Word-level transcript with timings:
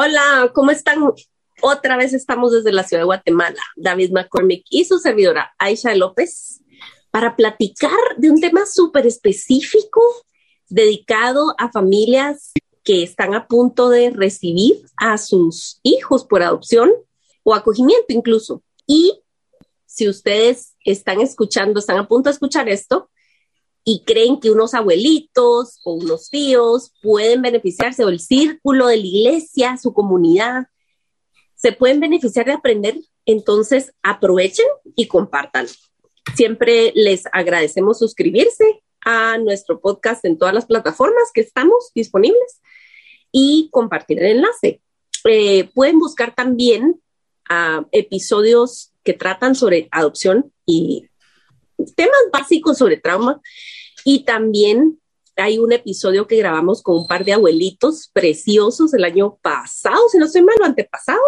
Hola, 0.00 0.52
¿cómo 0.54 0.70
están? 0.70 1.00
Otra 1.60 1.96
vez 1.96 2.12
estamos 2.12 2.52
desde 2.52 2.70
la 2.70 2.84
ciudad 2.84 3.00
de 3.00 3.06
Guatemala, 3.06 3.60
David 3.74 4.12
McCormick 4.12 4.64
y 4.70 4.84
su 4.84 5.00
servidora 5.00 5.52
Aisha 5.58 5.92
López, 5.96 6.60
para 7.10 7.34
platicar 7.34 7.98
de 8.16 8.30
un 8.30 8.40
tema 8.40 8.64
súper 8.64 9.08
específico 9.08 10.00
dedicado 10.68 11.52
a 11.58 11.72
familias 11.72 12.52
que 12.84 13.02
están 13.02 13.34
a 13.34 13.48
punto 13.48 13.88
de 13.88 14.10
recibir 14.10 14.84
a 14.96 15.18
sus 15.18 15.80
hijos 15.82 16.24
por 16.24 16.44
adopción 16.44 16.92
o 17.42 17.52
acogimiento 17.52 18.06
incluso. 18.10 18.62
Y 18.86 19.20
si 19.84 20.08
ustedes 20.08 20.76
están 20.84 21.20
escuchando, 21.20 21.80
están 21.80 21.98
a 21.98 22.06
punto 22.06 22.28
de 22.28 22.34
escuchar 22.34 22.68
esto 22.68 23.10
y 23.84 24.02
creen 24.04 24.38
que 24.40 24.50
unos 24.50 24.74
abuelitos 24.74 25.80
o 25.84 25.94
unos 25.94 26.30
tíos 26.30 26.92
pueden 27.02 27.42
beneficiarse 27.42 28.04
o 28.04 28.08
el 28.08 28.20
círculo 28.20 28.86
de 28.86 28.98
la 28.98 29.06
iglesia, 29.06 29.76
su 29.76 29.92
comunidad, 29.92 30.66
se 31.54 31.72
pueden 31.72 31.98
beneficiar 31.98 32.46
de 32.46 32.52
aprender, 32.52 32.98
entonces 33.26 33.92
aprovechen 34.02 34.66
y 34.94 35.08
compartan. 35.08 35.66
Siempre 36.36 36.92
les 36.94 37.24
agradecemos 37.32 37.98
suscribirse 37.98 38.82
a 39.00 39.38
nuestro 39.38 39.80
podcast 39.80 40.24
en 40.24 40.38
todas 40.38 40.54
las 40.54 40.66
plataformas 40.66 41.30
que 41.32 41.40
estamos 41.40 41.90
disponibles 41.94 42.60
y 43.32 43.68
compartir 43.72 44.18
el 44.20 44.36
enlace. 44.36 44.82
Eh, 45.24 45.70
pueden 45.74 45.98
buscar 45.98 46.34
también 46.34 47.00
ah, 47.48 47.86
episodios 47.92 48.92
que 49.02 49.14
tratan 49.14 49.54
sobre 49.54 49.88
adopción 49.90 50.52
y 50.66 51.08
temas 51.96 52.20
básicos 52.32 52.78
sobre 52.78 52.96
trauma. 52.96 53.40
Y 54.04 54.24
también 54.24 54.98
hay 55.36 55.58
un 55.58 55.72
episodio 55.72 56.26
que 56.26 56.36
grabamos 56.36 56.82
con 56.82 56.96
un 56.96 57.06
par 57.06 57.24
de 57.24 57.32
abuelitos 57.32 58.10
preciosos 58.12 58.92
el 58.94 59.04
año 59.04 59.38
pasado, 59.40 60.08
si 60.10 60.18
no 60.18 60.26
estoy 60.26 60.42
mal, 60.42 60.56
o 60.60 60.64
antepasado. 60.64 61.20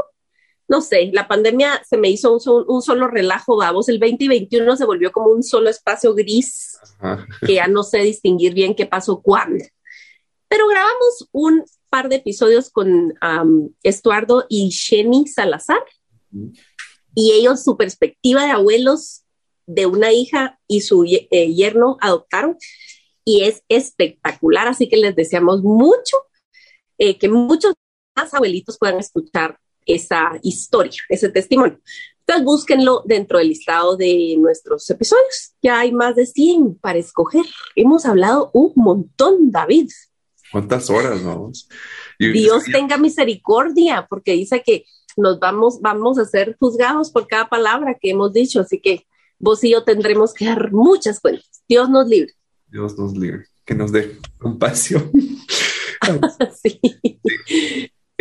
No 0.69 0.81
sé, 0.81 1.11
la 1.13 1.27
pandemia 1.27 1.83
se 1.89 1.97
me 1.97 2.11
hizo 2.11 2.33
un, 2.33 2.83
solo 2.83 3.09
relajo, 3.09 3.57
vamos, 3.57 3.89
el 3.89 3.99
2021 3.99 4.77
se 4.77 4.85
volvió 4.85 5.11
como 5.11 5.31
un 5.31 5.43
solo 5.43 5.69
espacio 5.69 6.15
gris, 6.15 6.79
que 7.45 7.55
ya 7.55 7.67
no 7.67 7.83
sé 7.83 7.99
distinguir 7.99 8.55
bien 8.55 8.75
qué 8.75 8.87
pasó 8.87 9.21
cuándo. 9.21 9.65
Pero 10.49 10.69
grabamos 10.69 11.29
un 11.33 11.65
par 11.89 12.09
de 12.09 12.17
episodios 12.17 12.71
con 12.71 13.15
Estuardo 13.83 14.47
y 14.49 14.71
Jenny 14.71 15.27
Salazar. 15.27 15.83
Y 17.15 17.33
ellos, 17.33 17.65
su 17.65 17.77
perspectiva 17.77 18.45
de 18.45 18.53
abuelos 18.53 19.20
de 19.75 19.87
una 19.87 20.13
hija 20.13 20.59
y 20.67 20.81
su 20.81 21.05
eh, 21.05 21.55
yerno 21.55 21.97
adoptaron. 22.01 22.57
Y 23.25 23.45
es 23.45 23.63
espectacular, 23.69 24.67
así 24.67 24.89
que 24.89 24.97
les 24.97 25.15
deseamos 25.15 25.63
mucho 25.63 26.17
eh, 26.99 27.19
que 27.19 27.29
muchos 27.29 27.75
más 28.17 28.35
abuelitos 28.35 28.79
puedan 28.79 28.99
escuchar 28.99 29.59
esa 29.87 30.33
historia, 30.43 31.01
ese 31.09 31.29
testimonio. 31.29 31.81
Entonces 32.21 32.45
búsquenlo 32.45 33.03
dentro 33.07 33.39
del 33.39 33.49
listado 33.49 33.97
de 33.97 34.37
nuestros 34.39 34.89
episodios. 34.91 35.55
Ya 35.63 35.81
hay 35.81 35.93
más 35.93 36.17
de 36.17 36.27
100 36.27 36.77
para 36.77 36.99
escoger. 36.99 37.45
Hemos 37.77 38.07
hablado 38.07 38.51
un 38.53 38.73
montón, 38.77 39.51
David. 39.51 39.91
¿Cuántas 40.53 40.91
horas 40.91 41.23
vamos? 41.23 41.69
Dios 42.19 42.65
tenga 42.65 42.99
misericordia, 42.99 44.07
porque 44.11 44.33
dice 44.33 44.63
que 44.65 44.85
nos 45.17 45.39
vamos, 45.39 45.81
vamos 45.81 46.19
a 46.19 46.25
ser 46.25 46.57
juzgados 46.59 47.11
por 47.11 47.27
cada 47.27 47.49
palabra 47.49 47.97
que 48.01 48.11
hemos 48.11 48.33
dicho, 48.33 48.61
así 48.61 48.81
que 48.81 49.07
vos 49.41 49.65
y 49.65 49.73
yo 49.73 49.83
tendremos 49.83 50.33
que 50.33 50.45
dar 50.45 50.71
muchas 50.71 51.19
cuentas. 51.19 51.63
Dios 51.69 51.91
nos 51.91 52.07
libre. 52.07 52.33
Dios 52.69 52.97
nos 52.97 53.17
libre, 53.17 53.47
que 53.65 53.75
nos 53.75 53.91
dé 53.91 54.17
compasión. 54.39 55.11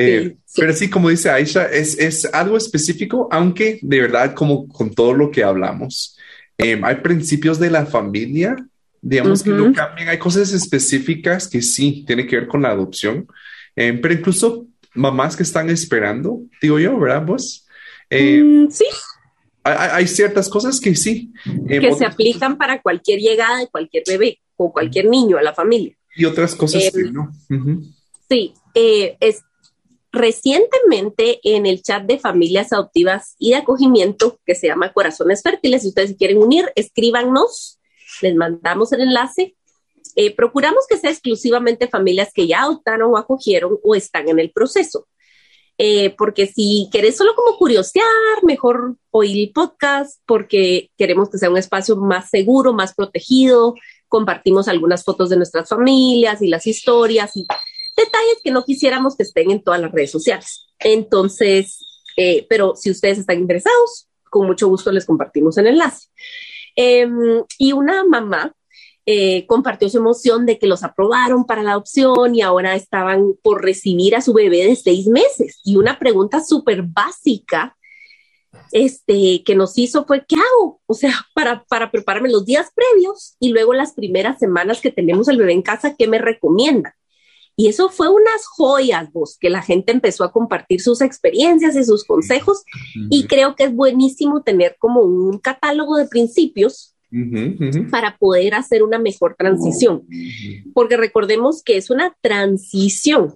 Eh, 0.02 0.38
sí. 0.46 0.62
Pero 0.62 0.72
sí, 0.72 0.90
como 0.90 1.09
dice 1.09 1.30
Aisha, 1.30 1.66
es, 1.66 2.00
es, 2.00 2.24
algo 2.34 2.56
específico, 2.56 3.28
aunque 3.31 3.80
de 3.81 4.00
verdad, 4.00 4.34
como 4.34 4.66
con 4.69 4.94
todo 4.94 5.13
lo 5.13 5.30
que 5.30 5.44
hablamos, 5.44 6.18
em, 6.57 6.85
hay 6.85 6.96
principios 6.96 7.59
de 7.59 7.69
la 7.69 7.86
familia 7.86 8.56
digamos 9.01 9.44
que 9.44 9.51
no 9.51 9.74
cambian. 9.74 10.09
Hay 10.09 10.18
cosas 10.18 10.53
específicas 10.53 11.47
que 11.47 11.62
sí 11.62 12.03
tienen 12.06 12.28
que 12.28 12.38
ver 12.38 12.47
con 12.47 12.62
la 12.62 12.69
adopción, 12.69 13.28
eh, 13.75 13.97
pero 14.01 14.13
incluso 14.13 14.68
mamás 14.94 15.36
que 15.36 15.44
están 15.44 15.69
esperando, 15.69 16.41
digo 16.62 16.80
yo, 16.80 17.00
¿verdad? 17.00 17.25
Vos. 17.25 17.68
Eh, 18.09 18.41
mm, 18.44 18.69
sí. 18.72 18.86
Hay, 19.63 20.07
ciertas 20.07 20.49
cosas 20.49 20.79
que 20.79 20.95
sí. 20.95 21.31
Eh, 21.67 21.79
que 21.79 21.93
se 21.93 22.05
aplican 22.05 22.57
para 22.57 22.81
cualquier 22.81 23.19
llegada 23.19 23.59
de 23.59 23.67
cualquier 23.67 24.03
bebé 24.07 24.39
o 24.55 24.71
cualquier 24.71 25.05
niño 25.05 25.37
a 25.37 25.41
la 25.41 25.53
familia. 25.53 25.95
Y 26.15 26.25
otras 26.25 26.55
cosas 26.55 26.91
que 26.93 27.03
no. 27.11 27.31
Sí, 28.29 28.53
es, 28.73 29.43
recientemente 30.11 31.39
en 31.43 31.65
el 31.65 31.81
chat 31.83 32.03
de 32.03 32.19
familias 32.19 32.73
adoptivas 32.73 33.35
y 33.37 33.51
de 33.51 33.57
acogimiento 33.57 34.39
que 34.45 34.55
se 34.55 34.67
llama 34.67 34.91
Corazones 34.93 35.43
Fértiles, 35.43 35.83
si 35.83 35.89
ustedes 35.89 36.15
quieren 36.17 36.37
unir, 36.39 36.71
escríbanos 36.75 37.79
les 38.21 38.35
mandamos 38.35 38.91
el 38.91 39.01
enlace. 39.01 39.55
Eh, 40.15 40.35
procuramos 40.35 40.85
que 40.89 40.97
sea 40.97 41.11
exclusivamente 41.11 41.87
familias 41.87 42.31
que 42.33 42.47
ya 42.47 42.63
adoptaron 42.63 43.13
o 43.13 43.17
acogieron 43.17 43.77
o 43.83 43.95
están 43.95 44.29
en 44.29 44.39
el 44.39 44.51
proceso. 44.51 45.07
Eh, 45.81 46.13
porque 46.17 46.45
si 46.45 46.90
querés 46.91 47.16
solo 47.16 47.34
como 47.35 47.57
curiosear, 47.57 48.06
mejor 48.44 48.97
oír 49.12 49.47
el 49.47 49.53
podcast 49.53 50.19
porque 50.25 50.91
queremos 50.97 51.29
que 51.29 51.38
sea 51.38 51.50
un 51.50 51.57
espacio 51.57 51.95
más 51.95 52.29
seguro, 52.29 52.73
más 52.73 52.94
protegido. 52.94 53.75
Compartimos 54.09 54.68
algunas 54.68 55.06
fotos 55.06 55.29
de 55.29 55.38
nuestras 55.38 55.69
familias 55.69 56.41
y 56.41 56.50
las 56.50 56.68
historias 56.68 57.31
y 57.38 57.47
detalles 57.95 58.39
que 58.44 58.51
no 58.51 58.66
quisiéramos 58.66 59.16
que 59.16 59.23
estén 59.23 59.51
en 59.51 59.63
todas 59.63 59.79
las 59.79 59.94
redes 59.94 60.12
sociales. 60.12 60.68
Entonces, 60.79 61.79
eh, 62.18 62.45
pero 62.50 62.75
si 62.75 62.91
ustedes 62.91 63.19
están 63.19 63.39
interesados, 63.39 64.09
con 64.29 64.47
mucho 64.47 64.68
gusto 64.68 64.91
les 64.91 65.06
compartimos 65.06 65.57
el 65.57 65.68
enlace. 65.68 66.07
Em, 66.75 67.44
y 67.57 67.72
una 67.72 68.03
mamá 68.03 68.53
eh, 69.11 69.47
compartió 69.47 69.89
su 69.89 69.97
emoción 69.97 70.45
de 70.45 70.59
que 70.59 70.67
los 70.67 70.83
aprobaron 70.83 71.45
para 71.45 71.63
la 71.63 71.71
adopción 71.71 72.35
y 72.35 72.43
ahora 72.43 72.75
estaban 72.75 73.33
por 73.41 73.63
recibir 73.63 74.15
a 74.15 74.21
su 74.21 74.33
bebé 74.33 74.67
de 74.67 74.75
seis 74.75 75.07
meses. 75.07 75.59
Y 75.63 75.77
una 75.77 75.97
pregunta 75.97 76.43
súper 76.43 76.83
básica 76.83 77.75
este, 78.71 79.41
que 79.43 79.55
nos 79.55 79.75
hizo 79.79 80.05
fue, 80.05 80.23
¿qué 80.27 80.35
hago? 80.35 80.79
O 80.85 80.93
sea, 80.93 81.11
para, 81.33 81.63
para 81.63 81.89
prepararme 81.89 82.29
los 82.29 82.45
días 82.45 82.69
previos 82.75 83.35
y 83.39 83.49
luego 83.49 83.73
las 83.73 83.93
primeras 83.93 84.37
semanas 84.37 84.79
que 84.79 84.91
tenemos 84.91 85.27
el 85.27 85.37
bebé 85.37 85.53
en 85.53 85.63
casa, 85.63 85.95
¿qué 85.97 86.07
me 86.07 86.19
recomienda? 86.19 86.95
Y 87.55 87.67
eso 87.67 87.89
fue 87.89 88.09
unas 88.09 88.45
joyas, 88.45 89.11
vos, 89.11 89.37
que 89.39 89.49
la 89.49 89.63
gente 89.63 89.91
empezó 89.91 90.23
a 90.23 90.31
compartir 90.31 90.81
sus 90.81 91.01
experiencias 91.01 91.75
y 91.75 91.83
sus 91.83 92.05
consejos. 92.05 92.61
Y 93.09 93.25
creo 93.25 93.55
que 93.55 93.63
es 93.63 93.73
buenísimo 93.73 94.43
tener 94.43 94.75
como 94.77 95.01
un 95.01 95.39
catálogo 95.39 95.97
de 95.97 96.07
principios 96.07 96.95
para 97.89 98.17
poder 98.17 98.53
hacer 98.55 98.83
una 98.83 98.99
mejor 98.99 99.35
transición. 99.37 100.07
Porque 100.73 100.97
recordemos 100.97 101.63
que 101.63 101.77
es 101.77 101.89
una 101.89 102.15
transición. 102.21 103.35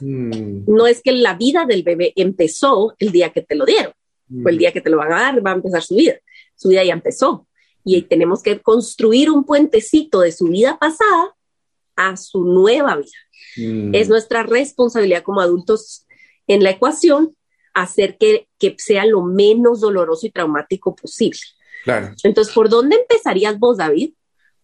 Mm. 0.00 0.64
No 0.66 0.86
es 0.86 1.00
que 1.02 1.12
la 1.12 1.34
vida 1.34 1.66
del 1.66 1.82
bebé 1.82 2.12
empezó 2.16 2.94
el 2.98 3.12
día 3.12 3.32
que 3.32 3.42
te 3.42 3.54
lo 3.54 3.64
dieron, 3.64 3.92
o 4.44 4.48
el 4.48 4.56
mm. 4.56 4.58
día 4.58 4.72
que 4.72 4.80
te 4.80 4.90
lo 4.90 4.98
van 4.98 5.12
a 5.12 5.20
dar, 5.20 5.46
va 5.46 5.52
a 5.52 5.54
empezar 5.54 5.82
su 5.82 5.96
vida. 5.96 6.14
Su 6.56 6.68
vida 6.68 6.84
ya 6.84 6.92
empezó. 6.92 7.46
Y 7.84 8.02
tenemos 8.02 8.42
que 8.42 8.60
construir 8.60 9.30
un 9.30 9.44
puentecito 9.44 10.20
de 10.20 10.32
su 10.32 10.46
vida 10.46 10.78
pasada 10.78 11.34
a 11.96 12.16
su 12.16 12.44
nueva 12.44 12.96
vida. 12.96 13.18
Mm. 13.56 13.94
Es 13.94 14.08
nuestra 14.08 14.42
responsabilidad 14.42 15.22
como 15.22 15.40
adultos 15.40 16.06
en 16.46 16.62
la 16.62 16.70
ecuación 16.70 17.34
hacer 17.74 18.16
que, 18.18 18.46
sea 18.78 19.04
lo 19.04 19.22
menos 19.22 19.80
doloroso 19.80 20.26
y 20.26 20.30
traumático 20.30 20.94
posible. 20.94 21.40
Claro. 21.84 22.14
Entonces, 22.22 22.52
¿por 22.52 22.68
dónde 22.68 22.96
empezarías 22.96 23.58
vos, 23.58 23.76
David? 23.76 24.10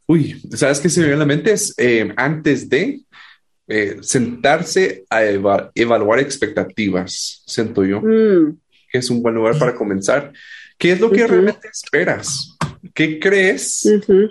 Uy, 0.06 0.40
¿sabes 0.56 0.80
qué 0.80 0.88
se 0.88 1.00
me 1.00 1.06
viene 1.06 1.16
a 1.16 1.26
la 1.26 1.26
mente? 1.26 1.52
Es 1.52 1.72
eh, 1.78 2.12
antes 2.16 2.68
de 2.68 3.02
eh, 3.68 3.98
sentarse 4.00 5.04
a 5.08 5.22
evaluar 5.24 6.18
expectativas, 6.18 7.44
siento 7.46 7.84
yo, 7.84 8.00
mm. 8.00 8.58
que 8.90 8.98
es 8.98 9.08
un 9.10 9.22
buen 9.22 9.36
lugar 9.36 9.56
para 9.58 9.76
comenzar. 9.76 10.32
¿Qué 10.76 10.92
es 10.92 11.00
lo 11.00 11.12
que 11.12 11.26
realmente 11.26 11.68
esperas? 11.68 12.56
¿Qué 12.94 13.20
crees? 13.20 13.86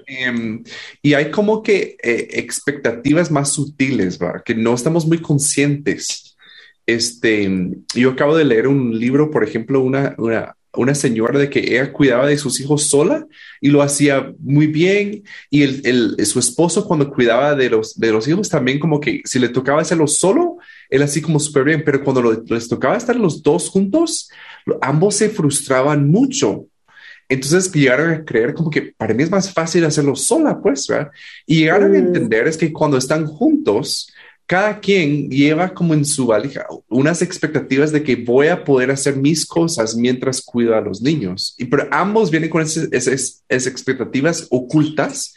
Em, 0.07 0.63
y 1.01 1.13
hay 1.13 1.31
como 1.31 1.63
que 1.63 1.95
eh, 2.03 2.27
expectativas 2.31 3.31
más 3.31 3.53
sutiles, 3.53 4.19
¿va? 4.19 4.41
que 4.43 4.55
no 4.55 4.73
estamos 4.73 5.05
muy 5.05 5.19
conscientes. 5.19 6.35
este, 6.85 7.49
yo 7.95 8.09
acabo 8.09 8.35
de 8.35 8.45
leer 8.45 8.67
un 8.67 8.99
libro, 8.99 9.29
por 9.29 9.43
ejemplo, 9.43 9.79
una, 9.79 10.15
una, 10.17 10.57
una 10.73 10.93
señora 10.95 11.39
de 11.39 11.49
que 11.49 11.59
ella 11.59 11.91
cuidaba 11.91 12.27
de 12.27 12.37
sus 12.37 12.59
hijos 12.59 12.83
sola 12.83 13.25
y 13.59 13.69
lo 13.69 13.81
hacía 13.81 14.33
muy 14.39 14.67
bien. 14.67 15.23
Y 15.49 15.63
el, 15.63 15.81
el, 16.17 16.25
su 16.25 16.39
esposo 16.39 16.85
cuando 16.85 17.09
cuidaba 17.09 17.55
de 17.55 17.69
los, 17.69 17.99
de 17.99 18.11
los 18.11 18.27
hijos 18.27 18.49
también 18.49 18.79
como 18.79 18.99
que 18.99 19.21
si 19.25 19.39
le 19.39 19.49
tocaba 19.49 19.81
hacerlo 19.81 20.07
solo, 20.07 20.57
él 20.89 21.01
así 21.01 21.21
como 21.21 21.39
súper 21.39 21.63
bien, 21.63 21.83
pero 21.85 22.03
cuando 22.03 22.43
les 22.47 22.67
tocaba 22.67 22.97
estar 22.97 23.15
los 23.15 23.41
dos 23.41 23.69
juntos, 23.69 24.29
ambos 24.81 25.15
se 25.15 25.29
frustraban 25.29 26.09
mucho. 26.09 26.65
Entonces 27.27 27.71
llegaron 27.71 28.11
a 28.11 28.25
creer 28.25 28.55
como 28.55 28.71
que 28.71 28.81
para 28.97 29.13
mí 29.13 29.21
es 29.21 29.29
más 29.29 29.53
fácil 29.53 29.85
hacerlo 29.85 30.15
sola, 30.15 30.59
pues, 30.59 30.87
¿verdad? 30.87 31.11
Y 31.45 31.59
llegaron 31.59 31.95
a 31.95 31.99
mm. 31.99 32.07
entender 32.07 32.47
es 32.47 32.57
que 32.57 32.73
cuando 32.73 32.97
están 32.97 33.27
juntos, 33.27 34.11
cada 34.49 34.79
quien 34.79 35.29
lleva 35.29 35.75
como 35.75 35.93
en 35.93 36.03
su 36.03 36.25
valija 36.25 36.65
unas 36.87 37.21
expectativas 37.21 37.91
de 37.91 38.01
que 38.01 38.15
voy 38.15 38.47
a 38.47 38.63
poder 38.63 38.89
hacer 38.89 39.15
mis 39.15 39.45
cosas 39.45 39.95
mientras 39.95 40.41
cuido 40.41 40.75
a 40.75 40.81
los 40.81 41.03
niños. 41.03 41.53
Y 41.59 41.65
pero 41.65 41.87
ambos 41.91 42.31
vienen 42.31 42.49
con 42.49 42.63
esas, 42.63 43.43
expectativas 43.47 44.47
ocultas 44.49 45.35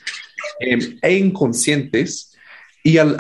em, 0.61 0.99
e 1.03 1.19
inconscientes. 1.19 2.33
Y 2.83 2.97
al, 2.97 3.15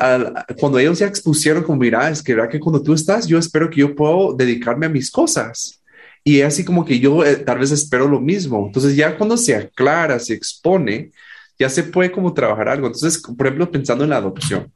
cuando 0.58 0.78
ellos 0.78 0.98
ya 0.98 1.06
expusieron 1.06 1.62
como, 1.62 1.80
mira, 1.80 2.08
es 2.08 2.22
que, 2.22 2.34
que 2.50 2.58
cuando 2.58 2.82
tú 2.82 2.94
estás, 2.94 3.26
yo 3.26 3.36
espero 3.36 3.68
que 3.68 3.80
yo 3.80 3.94
puedo 3.94 4.32
dedicarme 4.32 4.86
a 4.86 4.88
mis 4.88 5.10
cosas. 5.10 5.82
Y 6.24 6.40
así 6.40 6.64
como 6.64 6.86
que 6.86 7.00
yo 7.00 7.22
eh, 7.22 7.36
tal 7.36 7.58
vez 7.58 7.70
espero 7.70 8.08
lo 8.08 8.18
mismo. 8.18 8.64
Entonces 8.66 8.96
ya 8.96 9.18
cuando 9.18 9.36
se 9.36 9.54
aclara, 9.54 10.18
se 10.18 10.32
expone, 10.32 11.10
ya 11.58 11.68
se 11.68 11.82
puede 11.82 12.10
como 12.10 12.32
trabajar 12.32 12.70
algo. 12.70 12.86
Entonces, 12.86 13.20
por 13.20 13.46
ejemplo, 13.46 13.70
pensando 13.70 14.04
en 14.04 14.10
la 14.10 14.16
adopción 14.16 14.72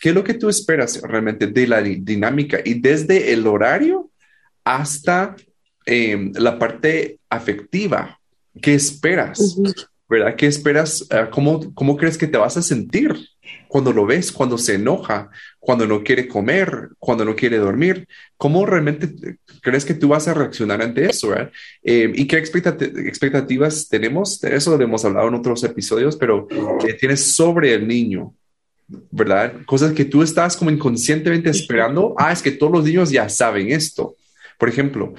¿Qué 0.00 0.10
es 0.10 0.14
lo 0.14 0.24
que 0.24 0.34
tú 0.34 0.48
esperas 0.48 1.00
realmente 1.02 1.46
de 1.46 1.66
la 1.66 1.82
dinámica? 1.82 2.60
Y 2.64 2.74
desde 2.74 3.32
el 3.32 3.46
horario 3.46 4.10
hasta 4.64 5.34
em, 5.86 6.32
la 6.34 6.58
parte 6.58 7.18
afectiva, 7.30 8.20
¿qué 8.60 8.74
esperas? 8.74 9.56
¿Verdad? 10.08 10.36
¿Qué 10.36 10.46
esperas? 10.46 11.06
Ah, 11.10 11.28
¿Cómo, 11.30 11.74
¿Cómo 11.74 11.96
crees 11.96 12.16
que 12.16 12.26
te 12.26 12.38
vas 12.38 12.56
a 12.56 12.62
sentir 12.62 13.14
cuando 13.66 13.92
lo 13.92 14.06
ves, 14.06 14.32
cuando 14.32 14.56
se 14.56 14.74
enoja, 14.74 15.28
cuando 15.58 15.86
no 15.86 16.02
quiere 16.02 16.26
comer, 16.26 16.90
cuando 16.98 17.26
no 17.26 17.36
quiere 17.36 17.58
dormir? 17.58 18.08
¿Cómo 18.38 18.64
realmente 18.64 19.38
crees 19.60 19.84
que 19.84 19.94
tú 19.94 20.08
vas 20.08 20.26
a 20.26 20.34
reaccionar 20.34 20.80
ante 20.80 21.04
eso? 21.04 21.34
Em, 21.82 22.12
¿Y 22.14 22.26
qué 22.26 22.38
expectativas 22.38 23.88
tenemos? 23.88 24.40
De 24.40 24.56
eso 24.56 24.76
lo 24.76 24.82
hemos 24.82 25.04
hablado 25.04 25.28
en 25.28 25.34
otros 25.34 25.62
episodios, 25.64 26.16
pero 26.16 26.46
¿qué 26.80 26.94
tienes 26.94 27.22
sobre 27.34 27.74
el 27.74 27.86
niño? 27.86 28.34
¿Verdad? 29.10 29.52
Cosas 29.66 29.92
que 29.92 30.04
tú 30.04 30.22
estás 30.22 30.56
como 30.56 30.70
inconscientemente 30.70 31.50
esperando. 31.50 32.14
Ah, 32.18 32.32
es 32.32 32.42
que 32.42 32.50
todos 32.50 32.72
los 32.72 32.84
niños 32.84 33.10
ya 33.10 33.28
saben 33.28 33.70
esto. 33.70 34.16
Por 34.58 34.68
ejemplo, 34.68 35.14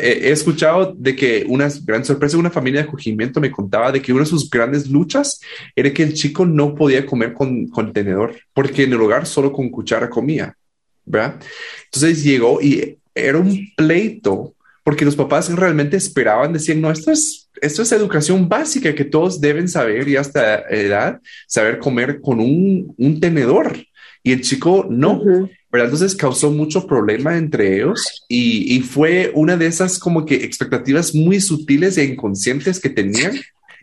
eh, 0.00 0.20
he 0.22 0.30
escuchado 0.30 0.94
de 0.96 1.16
que 1.16 1.44
una 1.48 1.68
gran 1.84 2.04
sorpresa, 2.04 2.38
una 2.38 2.52
familia 2.52 2.82
de 2.82 2.88
acogimiento 2.88 3.40
me 3.40 3.50
contaba 3.50 3.90
de 3.90 4.00
que 4.00 4.12
una 4.12 4.22
de 4.22 4.30
sus 4.30 4.48
grandes 4.48 4.88
luchas 4.88 5.40
era 5.74 5.92
que 5.92 6.04
el 6.04 6.14
chico 6.14 6.46
no 6.46 6.74
podía 6.74 7.04
comer 7.04 7.32
con, 7.32 7.66
con 7.66 7.92
tenedor, 7.92 8.36
porque 8.54 8.84
en 8.84 8.92
el 8.92 9.00
hogar 9.00 9.26
solo 9.26 9.52
con 9.52 9.70
cuchara 9.70 10.08
comía, 10.08 10.56
¿verdad? 11.04 11.40
Entonces 11.86 12.22
llegó 12.22 12.60
y 12.62 12.96
era 13.12 13.38
un 13.38 13.72
pleito, 13.76 14.54
porque 14.86 15.04
los 15.04 15.16
papás 15.16 15.52
realmente 15.52 15.96
esperaban, 15.96 16.52
decían, 16.52 16.80
no, 16.80 16.92
esto 16.92 17.10
es 17.10 17.50
esto 17.60 17.82
es 17.82 17.90
educación 17.90 18.48
básica 18.48 18.94
que 18.94 19.04
todos 19.04 19.40
deben 19.40 19.66
saber 19.66 20.06
y 20.06 20.14
hasta 20.14 20.60
edad, 20.70 21.20
saber 21.48 21.80
comer 21.80 22.20
con 22.20 22.38
un, 22.38 22.94
un 22.96 23.18
tenedor. 23.18 23.84
Y 24.22 24.30
el 24.30 24.42
chico 24.42 24.86
no, 24.88 25.24
¿verdad? 25.72 25.86
Entonces 25.86 26.14
causó 26.14 26.52
mucho 26.52 26.86
problema 26.86 27.36
entre 27.36 27.78
ellos 27.78 28.24
y, 28.28 28.76
y, 28.76 28.80
fue 28.80 29.32
una 29.34 29.56
de 29.56 29.66
esas 29.66 29.98
como 29.98 30.24
que 30.24 30.36
expectativas 30.36 31.16
muy 31.16 31.40
sutiles 31.40 31.98
e 31.98 32.04
inconscientes 32.04 32.78
que 32.78 32.90
tenían, 32.90 33.40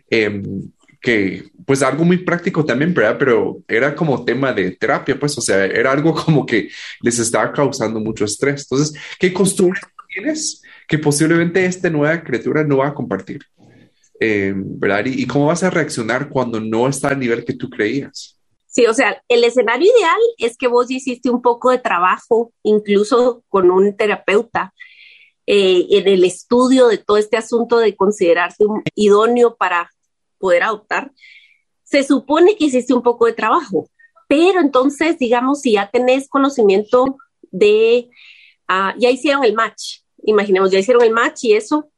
eh, 0.08 0.42
que 1.02 1.44
pues 1.66 1.82
algo 1.82 2.06
muy 2.06 2.16
práctico 2.24 2.64
también, 2.64 2.94
¿verdad? 2.94 3.16
Pero 3.18 3.62
era 3.68 3.94
como 3.94 4.24
tema 4.24 4.54
de 4.54 4.70
terapia, 4.70 5.20
pues, 5.20 5.36
o 5.36 5.42
sea, 5.42 5.66
era 5.66 5.92
algo 5.92 6.14
como 6.14 6.46
que 6.46 6.70
les 7.02 7.18
estaba 7.18 7.52
causando 7.52 8.00
mucho 8.00 8.24
estrés. 8.24 8.66
Entonces, 8.70 8.98
¿qué 9.18 9.34
costumbres 9.34 9.82
tienes 10.14 10.62
que 10.88 10.98
posiblemente 10.98 11.64
esta 11.64 11.90
nueva 11.90 12.22
criatura 12.22 12.64
no 12.64 12.78
va 12.78 12.88
a 12.88 12.94
compartir? 12.94 13.42
Eh, 14.20 14.52
¿verdad? 14.54 15.04
Y, 15.06 15.26
cómo 15.26 15.46
vas 15.46 15.62
a 15.62 15.70
reaccionar 15.70 16.28
cuando 16.28 16.60
no 16.60 16.88
está 16.88 17.08
al 17.08 17.18
nivel 17.18 17.44
que 17.44 17.54
tú 17.54 17.68
creías. 17.68 18.38
Sí, 18.66 18.86
o 18.86 18.94
sea, 18.94 19.22
el 19.28 19.44
escenario 19.44 19.90
ideal 19.96 20.20
es 20.38 20.56
que 20.56 20.66
vos 20.66 20.90
hiciste 20.90 21.30
un 21.30 21.42
poco 21.42 21.70
de 21.70 21.78
trabajo, 21.78 22.52
incluso 22.62 23.44
con 23.48 23.70
un 23.70 23.96
terapeuta, 23.96 24.72
eh, 25.46 25.86
en 25.90 26.08
el 26.08 26.24
estudio 26.24 26.88
de 26.88 26.98
todo 26.98 27.18
este 27.18 27.36
asunto 27.36 27.78
de 27.78 27.94
considerarse 27.94 28.64
un 28.64 28.82
idóneo 28.94 29.56
para 29.56 29.90
poder 30.38 30.62
adoptar. 30.62 31.12
Se 31.82 32.02
supone 32.02 32.56
que 32.56 32.66
hiciste 32.66 32.94
un 32.94 33.02
poco 33.02 33.26
de 33.26 33.34
trabajo, 33.34 33.88
pero 34.28 34.60
entonces, 34.60 35.18
digamos, 35.18 35.60
si 35.60 35.72
ya 35.72 35.90
tenés 35.90 36.28
conocimiento 36.28 37.18
de, 37.50 38.08
ah, 38.68 38.94
ya 38.98 39.10
hicieron 39.10 39.44
el 39.44 39.54
match, 39.54 40.03
imaginemos, 40.24 40.70
ya 40.70 40.78
hicieron 40.78 41.02
el 41.04 41.12
match 41.12 41.44
y 41.44 41.54
eso, 41.54 41.90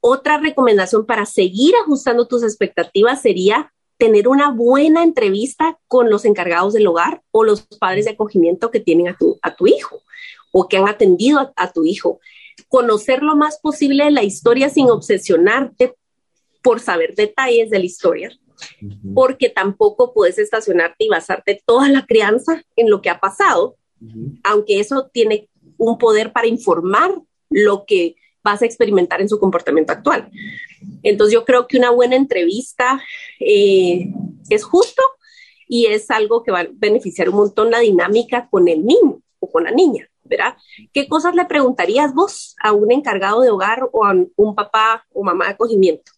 otra 0.00 0.38
recomendación 0.38 1.06
para 1.06 1.26
seguir 1.26 1.74
ajustando 1.82 2.26
tus 2.26 2.42
expectativas 2.42 3.22
sería 3.22 3.72
tener 3.98 4.26
una 4.26 4.50
buena 4.50 5.04
entrevista 5.04 5.78
con 5.86 6.10
los 6.10 6.24
encargados 6.24 6.72
del 6.72 6.88
hogar 6.88 7.22
o 7.30 7.44
los 7.44 7.62
padres 7.62 8.06
de 8.06 8.10
acogimiento 8.10 8.72
que 8.72 8.80
tienen 8.80 9.06
a 9.06 9.16
tu, 9.16 9.38
a 9.42 9.54
tu 9.54 9.68
hijo 9.68 10.02
o 10.50 10.66
que 10.66 10.76
han 10.76 10.88
atendido 10.88 11.52
a, 11.54 11.72
tu 11.72 11.84
hijo. 11.84 12.18
Conocer 12.68 13.22
lo 13.22 13.36
más 13.36 13.60
posible 13.60 14.04
de 14.04 14.10
la 14.10 14.24
historia 14.24 14.70
sin 14.70 14.90
obsesionarte 14.90 15.94
por 16.64 16.80
saber 16.80 17.14
detalles 17.14 17.70
de 17.70 17.78
la 17.78 17.84
historia, 17.84 18.30
porque 19.14 19.48
tampoco 19.48 20.12
puedes 20.12 20.38
estacionarte 20.38 21.04
y 21.04 21.08
basarte 21.08 21.62
toda 21.64 21.88
la 21.88 22.04
crianza 22.04 22.64
en 22.74 22.90
lo 22.90 23.02
que 23.02 23.10
ha 23.10 23.20
pasado, 23.20 23.76
aunque 24.42 24.80
eso 24.80 25.10
tiene 25.12 25.48
un 25.82 25.98
poder 25.98 26.32
para 26.32 26.46
informar 26.46 27.10
lo 27.50 27.84
que 27.86 28.14
vas 28.44 28.62
a 28.62 28.66
experimentar 28.66 29.20
en 29.20 29.28
su 29.28 29.38
comportamiento 29.38 29.92
actual. 29.92 30.30
Entonces 31.02 31.34
yo 31.34 31.44
creo 31.44 31.66
que 31.66 31.76
una 31.76 31.90
buena 31.90 32.16
entrevista 32.16 33.02
eh, 33.40 34.08
es 34.48 34.64
justo 34.64 35.02
y 35.68 35.86
es 35.86 36.10
algo 36.10 36.42
que 36.42 36.52
va 36.52 36.60
a 36.60 36.68
beneficiar 36.72 37.28
un 37.28 37.36
montón 37.36 37.70
la 37.70 37.80
dinámica 37.80 38.48
con 38.48 38.68
el 38.68 38.84
niño 38.84 39.20
o 39.40 39.50
con 39.50 39.64
la 39.64 39.70
niña, 39.72 40.08
¿verdad? 40.22 40.56
¿Qué 40.92 41.08
cosas 41.08 41.34
le 41.34 41.46
preguntarías 41.46 42.14
vos 42.14 42.54
a 42.62 42.72
un 42.72 42.92
encargado 42.92 43.40
de 43.40 43.50
hogar 43.50 43.88
o 43.92 44.04
a 44.04 44.14
un 44.36 44.54
papá 44.54 45.04
o 45.12 45.24
mamá 45.24 45.46
de 45.46 45.52
acogimiento? 45.52 46.12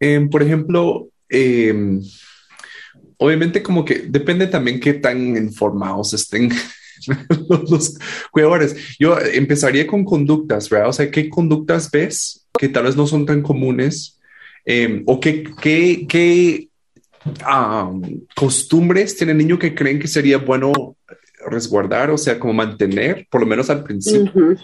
Em, 0.00 0.28
por 0.28 0.42
ejemplo, 0.42 1.08
em, 1.28 2.00
obviamente 3.18 3.62
como 3.62 3.84
que 3.84 4.00
depende 4.08 4.46
también 4.46 4.80
qué 4.80 4.94
tan 4.94 5.36
informados 5.36 6.12
estén 6.14 6.50
los, 7.70 7.98
cuidadores. 8.30 8.96
Yo 8.98 9.18
empezaría 9.18 9.86
con 9.86 10.04
conductas, 10.04 10.68
¿verdad? 10.68 10.88
O 10.88 10.92
sea, 10.92 11.10
¿qué 11.10 11.28
conductas 11.28 11.90
ves 11.90 12.46
que 12.58 12.68
tal 12.68 12.84
vez 12.84 12.96
no 12.96 13.06
son 13.06 13.26
tan 13.26 13.42
comunes? 13.42 14.18
Em, 14.64 15.02
¿O 15.06 15.20
qué, 15.20 15.44
qué, 15.60 16.06
qué 16.08 16.68
costumbres 18.34 19.16
tiene 19.16 19.32
el 19.32 19.38
niño 19.38 19.58
que 19.58 19.74
creen 19.74 19.98
que 19.98 20.08
sería 20.08 20.38
bueno 20.38 20.96
resguardar, 21.50 22.10
o 22.10 22.18
sea, 22.18 22.38
como 22.38 22.52
mantener, 22.52 23.26
por 23.30 23.40
lo 23.40 23.46
menos 23.46 23.70
al 23.70 23.82
principio? 23.82 24.56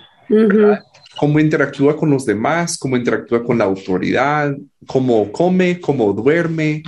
cómo 1.17 1.41
interactúa 1.41 1.97
con 1.97 2.11
los 2.11 2.27
demás, 2.27 2.77
cómo 2.79 2.97
interactúa 2.97 3.43
con 3.43 3.59
la 3.59 3.65
autoridad, 3.65 4.55
cómo 4.87 5.33
come, 5.33 5.81
cómo 5.81 6.13
duerme, 6.13 6.83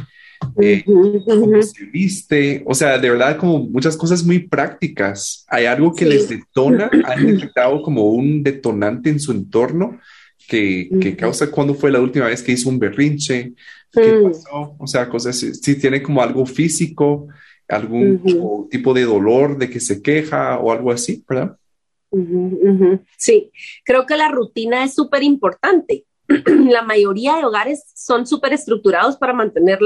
eh, 0.61 0.85
cómo 0.85 1.62
se 1.62 1.85
viste, 1.87 2.62
o 2.66 2.75
sea, 2.75 2.99
de 2.99 3.11
verdad 3.11 3.37
como 3.37 3.59
muchas 3.61 3.97
cosas 3.97 4.25
muy 4.25 4.40
prácticas. 4.40 5.45
Hay 5.49 5.66
algo 5.66 5.95
que 5.95 6.07
les 6.07 6.28
detona, 6.28 6.90
han 7.04 7.26
detectado 7.26 7.83
como 7.83 8.11
un 8.11 8.42
detonante 8.42 9.11
en 9.11 9.21
su 9.21 9.33
entorno 9.33 9.99
que, 10.49 10.88
que 11.00 11.16
causa 11.16 11.50
cuando 11.50 11.75
fue 11.75 11.90
la 11.90 12.00
última 12.00 12.26
vez 12.26 12.42
que 12.42 12.52
hizo 12.52 12.68
un 12.68 12.78
berrinche, 12.78 13.52
qué 13.92 14.12
mm. 14.12 14.23
pasó, 14.25 14.76
o 14.78 14.87
sea, 14.87 15.09
cosas, 15.09 15.37
si 15.37 15.78
tiene 15.78 16.02
como 16.02 16.23
algo 16.23 16.47
físico, 16.47 17.28
algún 17.68 18.68
tipo 18.71 18.95
de 18.95 19.04
dolor 19.04 19.59
de 19.59 19.68
que 19.68 19.80
se 19.80 20.00
queja 20.00 20.59
o 20.59 20.73
algo 20.73 20.90
así, 20.90 21.23
¿verdad? 21.28 21.57
Sí, 23.18 23.50
creo 23.85 24.07
que 24.07 24.16
la 24.16 24.30
rutina 24.30 24.85
es 24.85 24.95
súper 24.95 25.23
importante. 25.23 26.04
la 26.47 26.83
mayoría 26.83 27.37
de 27.37 27.45
hogares 27.45 27.85
son 27.95 28.26
súper 28.26 28.52
estructurados 28.52 29.16
para 29.16 29.33
mantener 29.33 29.78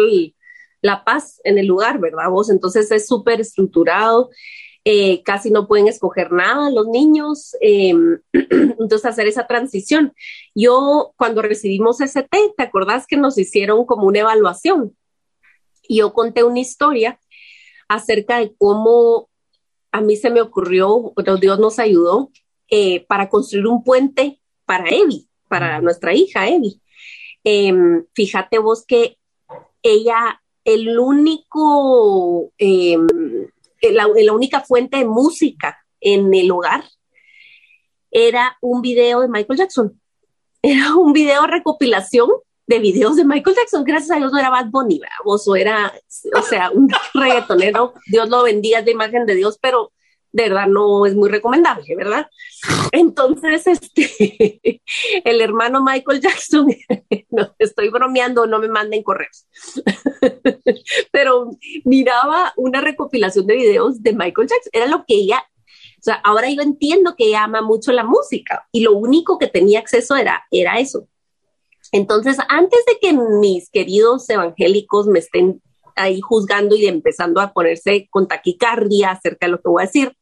la 0.82 1.04
paz 1.04 1.40
en 1.44 1.58
el 1.58 1.66
lugar, 1.66 1.98
¿verdad 1.98 2.28
vos? 2.28 2.50
Entonces 2.50 2.90
es 2.90 3.06
súper 3.06 3.40
estructurado, 3.40 4.30
eh, 4.84 5.22
casi 5.22 5.50
no 5.50 5.68
pueden 5.68 5.86
escoger 5.86 6.32
nada 6.32 6.68
los 6.70 6.88
niños, 6.88 7.56
em, 7.60 8.20
entonces 8.32 9.06
hacer 9.06 9.28
esa 9.28 9.46
transición. 9.46 10.12
Yo 10.54 11.14
cuando 11.16 11.40
recibimos 11.40 12.00
ese 12.00 12.24
té, 12.24 12.52
¿te 12.56 12.64
acordás 12.64 13.06
que 13.06 13.16
nos 13.16 13.38
hicieron 13.38 13.86
como 13.86 14.06
una 14.06 14.20
evaluación? 14.20 14.96
Yo 15.88 16.12
conté 16.12 16.42
una 16.42 16.60
historia 16.60 17.18
acerca 17.88 18.38
de 18.38 18.54
cómo 18.58 19.28
a 19.92 20.00
mí 20.00 20.16
se 20.16 20.30
me 20.30 20.40
ocurrió, 20.40 21.12
Dios 21.40 21.58
nos 21.58 21.78
ayudó 21.78 22.30
eh, 22.68 23.04
para 23.06 23.28
construir 23.28 23.66
un 23.66 23.84
puente 23.84 24.40
para 24.64 24.88
Evi, 24.88 25.28
para 25.48 25.80
nuestra 25.80 26.14
hija 26.14 26.48
Evi. 26.48 26.80
Em, 27.44 28.04
fíjate 28.14 28.58
vos 28.58 28.84
que 28.86 29.18
ella, 29.82 30.41
el 30.64 30.98
único, 30.98 32.52
em, 32.58 33.06
la, 33.82 34.08
la 34.14 34.32
única 34.32 34.60
fuente 34.60 34.98
de 34.98 35.04
música 35.04 35.78
en 36.00 36.32
el 36.34 36.50
hogar 36.50 36.84
era 38.10 38.56
un 38.60 38.82
video 38.82 39.20
de 39.22 39.28
Michael 39.28 39.58
Jackson. 39.58 40.00
Era 40.64 40.94
un 40.94 41.12
video 41.12 41.44
recopilación 41.48 42.28
de 42.68 42.78
videos 42.78 43.16
de 43.16 43.24
Michael 43.24 43.56
Jackson. 43.56 43.82
Gracias 43.82 44.12
a 44.12 44.16
Dios 44.16 44.30
no 44.30 44.38
era 44.38 44.48
Bad 44.48 44.70
Bunny, 44.70 45.00
o 45.24 45.56
era, 45.56 45.92
o 46.36 46.42
sea, 46.42 46.70
un 46.70 46.88
reggaetonero. 47.14 47.94
Dios 48.06 48.28
lo 48.28 48.44
bendiga, 48.44 48.80
de 48.80 48.92
imagen 48.92 49.26
de 49.26 49.34
Dios, 49.34 49.58
pero 49.60 49.90
de 50.32 50.44
verdad 50.44 50.66
no 50.66 51.04
es 51.06 51.14
muy 51.14 51.28
recomendable, 51.28 51.94
¿verdad? 51.94 52.28
Entonces, 52.90 53.66
este, 53.66 54.82
el 55.24 55.40
hermano 55.40 55.82
Michael 55.84 56.20
Jackson, 56.20 56.66
no 57.30 57.54
estoy 57.58 57.90
bromeando, 57.90 58.46
no 58.46 58.58
me 58.58 58.68
manden 58.68 59.02
correos, 59.02 59.46
pero 61.12 61.50
miraba 61.84 62.52
una 62.56 62.80
recopilación 62.80 63.46
de 63.46 63.56
videos 63.56 64.02
de 64.02 64.12
Michael 64.12 64.48
Jackson, 64.48 64.70
era 64.72 64.86
lo 64.86 65.04
que 65.06 65.14
ella, 65.14 65.44
o 65.76 66.02
sea, 66.02 66.14
ahora 66.24 66.50
yo 66.50 66.62
entiendo 66.62 67.14
que 67.16 67.26
ella 67.26 67.44
ama 67.44 67.62
mucho 67.62 67.92
la 67.92 68.04
música 68.04 68.66
y 68.72 68.80
lo 68.80 68.92
único 68.92 69.38
que 69.38 69.46
tenía 69.46 69.78
acceso 69.78 70.16
era, 70.16 70.44
era 70.50 70.80
eso. 70.80 71.08
Entonces, 71.92 72.38
antes 72.48 72.80
de 72.86 72.98
que 73.00 73.12
mis 73.12 73.68
queridos 73.68 74.28
evangélicos 74.30 75.06
me 75.06 75.18
estén 75.18 75.60
ahí 75.94 76.20
juzgando 76.22 76.74
y 76.74 76.86
empezando 76.86 77.40
a 77.40 77.52
ponerse 77.52 78.08
con 78.10 78.26
taquicardia 78.26 79.10
acerca 79.10 79.46
de 79.46 79.52
lo 79.52 79.58
que 79.58 79.68
voy 79.68 79.82
a 79.82 79.86
decir, 79.86 80.16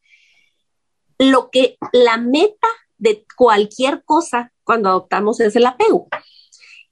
lo 1.19 1.49
que 1.51 1.77
la 1.93 2.17
meta 2.17 2.67
de 2.97 3.25
cualquier 3.35 4.03
cosa 4.03 4.53
cuando 4.63 4.89
adoptamos 4.89 5.39
es 5.39 5.55
el 5.55 5.65
apego. 5.65 6.07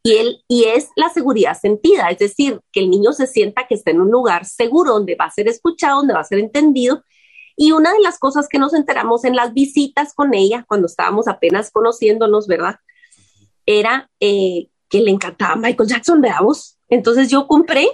Y, 0.02 0.14
él, 0.14 0.44
y 0.48 0.64
es 0.64 0.90
la 0.96 1.10
seguridad 1.10 1.58
sentida, 1.60 2.10
es 2.10 2.20
decir, 2.20 2.60
que 2.72 2.80
el 2.80 2.90
niño 2.90 3.12
se 3.14 3.28
sienta 3.28 3.68
que 3.68 3.76
está 3.76 3.92
en 3.92 4.02
un 4.02 4.10
lugar 4.10 4.46
seguro, 4.46 4.94
donde 4.94 5.16
va 5.16 5.26
a 5.26 5.32
ser 5.32 5.48
escuchado, 5.48 5.98
donde 5.98 6.14
va 6.14 6.22
a 6.22 6.26
ser 6.26 6.40
entendido. 6.40 7.04
Y 7.56 7.74
una 7.74 7.94
de 7.94 8.00
las 8.00 8.18
cosas 8.18 8.48
que 8.48 8.58
nos 8.58 8.74
enteramos 8.74 9.26
en 9.26 9.36
las 9.36 9.54
visitas 9.54 10.14
con 10.14 10.34
ella, 10.34 10.66
cuando 10.68 10.88
estábamos 10.88 11.28
apenas 11.28 11.70
conociéndonos, 11.70 12.48
¿verdad? 12.48 12.78
Era 13.66 14.10
eh, 14.20 14.70
que 14.90 15.02
le 15.02 15.12
encantaba 15.12 15.58
Michael 15.58 15.90
Jackson, 15.90 16.22
veamos. 16.22 16.78
Entonces 16.88 17.30
yo 17.30 17.46
compré, 17.48 17.88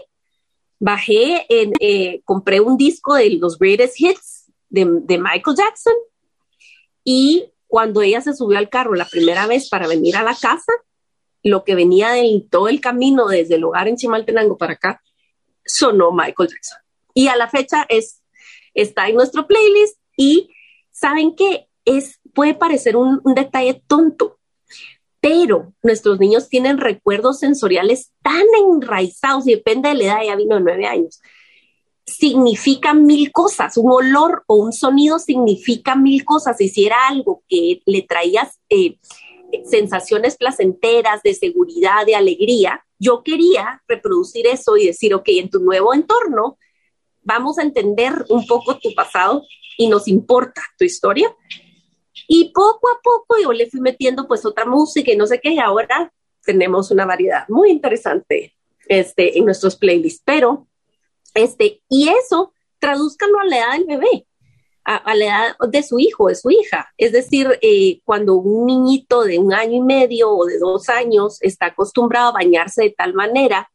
bajé, 0.79 1.45
en, 1.49 1.73
eh, 1.79 2.21
compré 2.23 2.61
un 2.61 2.77
disco 2.77 3.15
de 3.15 3.31
los 3.31 3.57
greatest 3.57 3.99
hits 3.99 4.51
de, 4.69 4.87
de 5.01 5.17
Michael 5.17 5.57
Jackson 5.57 5.95
y 7.05 7.53
cuando 7.67 8.01
ella 8.01 8.19
se 8.19 8.33
subió 8.33 8.57
al 8.57 8.69
carro 8.69 8.95
la 8.95 9.05
primera 9.05 9.47
vez 9.47 9.69
para 9.69 9.87
venir 9.87 10.17
a 10.17 10.23
la 10.23 10.35
casa, 10.35 10.73
lo 11.43 11.63
que 11.63 11.75
venía 11.75 12.11
de 12.11 12.45
todo 12.49 12.67
el 12.67 12.81
camino 12.81 13.27
desde 13.27 13.55
el 13.55 13.63
hogar 13.63 13.87
en 13.87 13.95
Chimaltenango 13.95 14.57
para 14.57 14.73
acá, 14.73 15.01
sonó 15.63 16.11
Michael 16.11 16.49
Jackson. 16.49 16.79
Y 17.13 17.27
a 17.27 17.35
la 17.35 17.47
fecha 17.47 17.85
es, 17.87 18.21
está 18.73 19.07
en 19.07 19.15
nuestro 19.15 19.45
playlist 19.45 19.99
y 20.17 20.49
saben 20.91 21.35
que 21.35 21.67
es, 21.85 22.19
puede 22.33 22.55
parecer 22.55 22.97
un, 22.97 23.21
un 23.23 23.35
detalle 23.35 23.83
tonto, 23.87 24.39
pero 25.19 25.73
nuestros 25.83 26.19
niños 26.19 26.49
tienen 26.49 26.79
recuerdos 26.79 27.39
sensoriales 27.39 28.11
tan 28.23 28.43
enraizados 28.67 29.47
y 29.47 29.55
depende 29.55 29.89
de 29.89 29.95
la 29.95 30.03
edad, 30.03 30.23
ya 30.25 30.35
vino 30.35 30.55
de 30.55 30.61
nueve 30.61 30.87
años, 30.87 31.21
significa 32.05 32.93
mil 32.93 33.31
cosas. 33.31 33.77
Un 33.77 33.91
olor 33.91 34.43
o 34.47 34.55
un 34.55 34.73
sonido 34.73 35.19
significa 35.19 35.95
mil 35.95 36.23
cosas. 36.23 36.57
Si 36.57 36.85
era 36.85 37.07
algo 37.07 37.43
que 37.47 37.81
le 37.85 38.03
traías 38.03 38.59
eh, 38.69 38.97
sensaciones 39.65 40.37
placenteras, 40.37 41.21
de 41.23 41.33
seguridad, 41.33 42.05
de 42.05 42.15
alegría, 42.15 42.85
yo 42.99 43.23
quería 43.23 43.81
reproducir 43.87 44.47
eso 44.47 44.77
y 44.77 44.87
decir, 44.87 45.13
ok, 45.13 45.27
en 45.27 45.49
tu 45.49 45.59
nuevo 45.59 45.93
entorno 45.93 46.57
vamos 47.21 47.57
a 47.57 47.63
entender 47.63 48.25
un 48.29 48.45
poco 48.45 48.77
tu 48.77 48.93
pasado 48.93 49.43
y 49.77 49.87
nos 49.87 50.07
importa 50.07 50.61
tu 50.77 50.85
historia. 50.85 51.35
Y 52.27 52.51
poco 52.53 52.89
a 52.89 52.99
poco 53.03 53.37
yo 53.41 53.51
le 53.51 53.69
fui 53.69 53.81
metiendo 53.81 54.27
pues 54.27 54.45
otra 54.45 54.65
música 54.65 55.11
y 55.11 55.17
no 55.17 55.27
sé 55.27 55.39
qué, 55.41 55.51
y 55.51 55.59
ahora 55.59 56.13
tenemos 56.43 56.91
una 56.91 57.05
variedad 57.05 57.45
muy 57.49 57.71
interesante 57.71 58.55
este, 58.87 59.37
en 59.37 59.45
nuestros 59.45 59.75
playlists, 59.75 60.21
pero 60.23 60.67
este, 61.35 61.83
y 61.89 62.09
eso 62.09 62.53
tradúzcalo 62.79 63.39
a 63.39 63.45
la 63.45 63.57
edad 63.57 63.73
del 63.73 63.85
bebé, 63.85 64.27
a, 64.83 65.15
la 65.15 65.25
edad 65.25 65.69
de 65.69 65.83
su 65.83 65.99
hijo, 65.99 66.29
de 66.29 66.35
su 66.35 66.49
hija. 66.49 66.91
Es 66.97 67.11
decir, 67.11 67.59
eh, 67.61 67.99
cuando 68.03 68.35
un 68.35 68.65
niñito 68.65 69.23
de 69.23 69.37
un 69.37 69.53
año 69.53 69.73
y 69.73 69.81
medio 69.81 70.31
o 70.31 70.45
de 70.45 70.57
dos 70.59 70.89
años 70.89 71.37
está 71.41 71.67
acostumbrado 71.67 72.29
a 72.29 72.33
bañarse 72.33 72.83
de 72.83 72.95
tal 72.97 73.13
manera, 73.13 73.71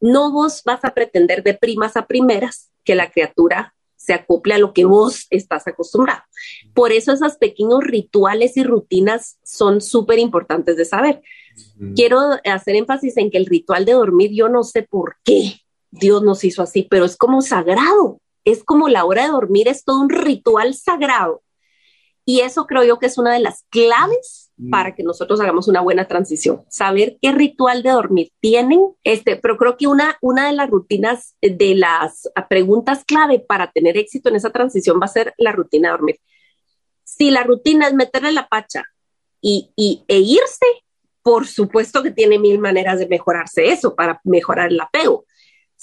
no 0.00 0.32
vos 0.32 0.62
vas 0.64 0.84
a 0.84 0.92
pretender 0.92 1.42
de 1.42 1.54
primas 1.54 1.96
a 1.96 2.06
primeras 2.06 2.70
que 2.84 2.94
la 2.94 3.10
criatura 3.10 3.74
se 3.96 4.12
acople 4.12 4.54
a 4.54 4.58
lo 4.58 4.74
que 4.74 4.84
vos 4.84 5.26
estás 5.30 5.66
acostumbrado. 5.66 6.22
Por 6.74 6.92
eso 6.92 7.12
esos 7.12 7.36
pequeños 7.36 7.80
rituales 7.82 8.56
y 8.56 8.62
rutinas 8.62 9.38
son 9.42 9.80
súper 9.80 10.18
importantes 10.18 10.76
de 10.76 10.84
saber. 10.84 11.22
Quiero 11.94 12.20
hacer 12.44 12.76
énfasis 12.76 13.16
en 13.16 13.30
que 13.30 13.38
el 13.38 13.46
ritual 13.46 13.84
de 13.84 13.92
dormir, 13.92 14.32
yo 14.34 14.48
no 14.48 14.62
sé 14.64 14.82
por 14.82 15.16
qué, 15.24 15.63
Dios 15.94 16.22
nos 16.22 16.44
hizo 16.44 16.62
así, 16.62 16.86
pero 16.90 17.04
es 17.04 17.16
como 17.16 17.40
sagrado, 17.40 18.20
es 18.44 18.64
como 18.64 18.88
la 18.88 19.04
hora 19.04 19.22
de 19.22 19.28
dormir, 19.28 19.68
es 19.68 19.84
todo 19.84 20.00
un 20.00 20.10
ritual 20.10 20.74
sagrado. 20.74 21.42
Y 22.26 22.40
eso 22.40 22.66
creo 22.66 22.84
yo 22.84 22.98
que 22.98 23.06
es 23.06 23.18
una 23.18 23.32
de 23.34 23.40
las 23.40 23.64
claves 23.68 24.50
mm. 24.56 24.70
para 24.70 24.94
que 24.94 25.02
nosotros 25.02 25.40
hagamos 25.40 25.68
una 25.68 25.82
buena 25.82 26.08
transición, 26.08 26.64
saber 26.68 27.18
qué 27.20 27.32
ritual 27.32 27.82
de 27.82 27.90
dormir 27.90 28.32
tienen, 28.40 28.80
este, 29.04 29.36
pero 29.36 29.56
creo 29.56 29.76
que 29.76 29.86
una, 29.86 30.16
una 30.20 30.46
de 30.46 30.54
las 30.54 30.70
rutinas, 30.70 31.36
de 31.40 31.74
las 31.74 32.28
preguntas 32.48 33.04
clave 33.04 33.40
para 33.40 33.70
tener 33.70 33.96
éxito 33.96 34.30
en 34.30 34.36
esa 34.36 34.50
transición 34.50 34.98
va 35.00 35.04
a 35.04 35.08
ser 35.08 35.34
la 35.36 35.52
rutina 35.52 35.88
de 35.88 35.92
dormir. 35.92 36.16
Si 37.04 37.30
la 37.30 37.44
rutina 37.44 37.86
es 37.86 37.94
meterle 37.94 38.32
la 38.32 38.48
pacha 38.48 38.84
y, 39.40 39.70
y, 39.76 40.04
e 40.08 40.18
irse, 40.18 40.66
por 41.22 41.46
supuesto 41.46 42.02
que 42.02 42.10
tiene 42.10 42.38
mil 42.38 42.58
maneras 42.58 42.98
de 42.98 43.06
mejorarse 43.06 43.68
eso 43.68 43.94
para 43.94 44.20
mejorar 44.24 44.70
el 44.70 44.80
apego 44.80 45.26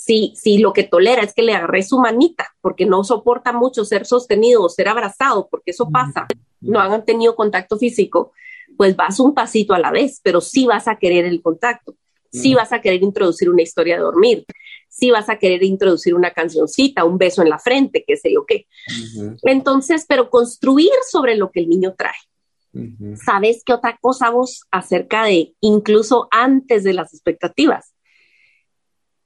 si, 0.04 0.34
si 0.36 0.58
lo 0.58 0.74
que 0.74 0.84
tolera 0.84 1.22
es 1.22 1.32
que 1.32 1.44
le 1.44 1.54
agarre 1.54 1.84
su 1.84 2.00
manita, 2.00 2.56
porque 2.60 2.88
no 2.88 3.04
soporta 3.04 3.54
mucho 3.54 3.86
ser 3.86 4.08
sostenido 4.08 4.64
o 4.64 4.70
ser 4.70 4.88
abrazado, 4.88 5.48
porque 5.48 5.70
eso 5.72 5.92
pasa, 5.92 6.26
no 6.60 6.80
han 6.80 7.06
tenido 7.06 7.36
contacto 7.36 7.78
físico, 7.78 8.32
pues 8.78 8.96
vas 8.96 9.20
un 9.20 9.36
pasito 9.36 9.76
a 9.76 9.80
la 9.80 9.92
vez, 9.92 10.20
pero 10.24 10.42
sí 10.42 10.66
vas 10.66 10.88
a 10.88 10.96
querer 10.96 11.26
el 11.26 11.44
contacto, 11.44 11.94
sí 12.32 12.56
vas 12.56 12.74
a 12.74 12.82
querer 12.82 13.04
introducir 13.04 13.48
una 13.48 13.62
historia 13.62 13.98
de 13.98 14.02
dormir, 14.02 14.44
sí 14.90 15.12
vas 15.12 15.30
a 15.30 15.38
querer 15.38 15.64
introducir 15.64 16.16
una 16.16 16.32
cancioncita, 16.32 17.06
un 17.06 17.20
beso 17.20 17.44
en 17.44 17.50
la 17.50 17.60
frente, 17.60 18.04
qué 18.08 18.18
sé 18.18 18.34
yo 18.34 18.44
qué. 18.48 18.66
Entonces, 19.44 20.06
pero 20.10 20.32
construir 20.32 20.90
sobre 21.12 21.36
lo 21.36 21.52
que 21.52 21.60
el 21.60 21.70
niño 21.70 21.94
trae. 21.96 23.18
¿Sabes 23.24 23.62
qué 23.64 23.74
otra 23.74 24.00
cosa 24.02 24.32
vos 24.32 24.64
acerca 24.72 25.26
de 25.26 25.54
incluso 25.60 26.28
antes 26.32 26.84
de 26.84 26.94
las 26.94 27.14
expectativas? 27.14 27.91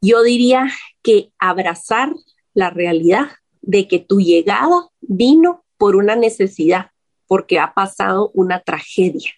Yo 0.06 0.22
diría 0.22 0.68
que 1.02 1.32
abrazar 1.40 2.14
la 2.54 2.70
realidad 2.70 3.30
de 3.62 3.88
que 3.88 3.98
tu 3.98 4.20
llegada 4.20 4.90
vino 5.02 5.66
por 5.78 5.96
una 5.96 6.16
necesidad, 6.16 6.92
porque 7.26 7.58
ha 7.58 7.74
pasado 7.74 8.30
una 8.36 8.60
tragedia. 8.60 9.32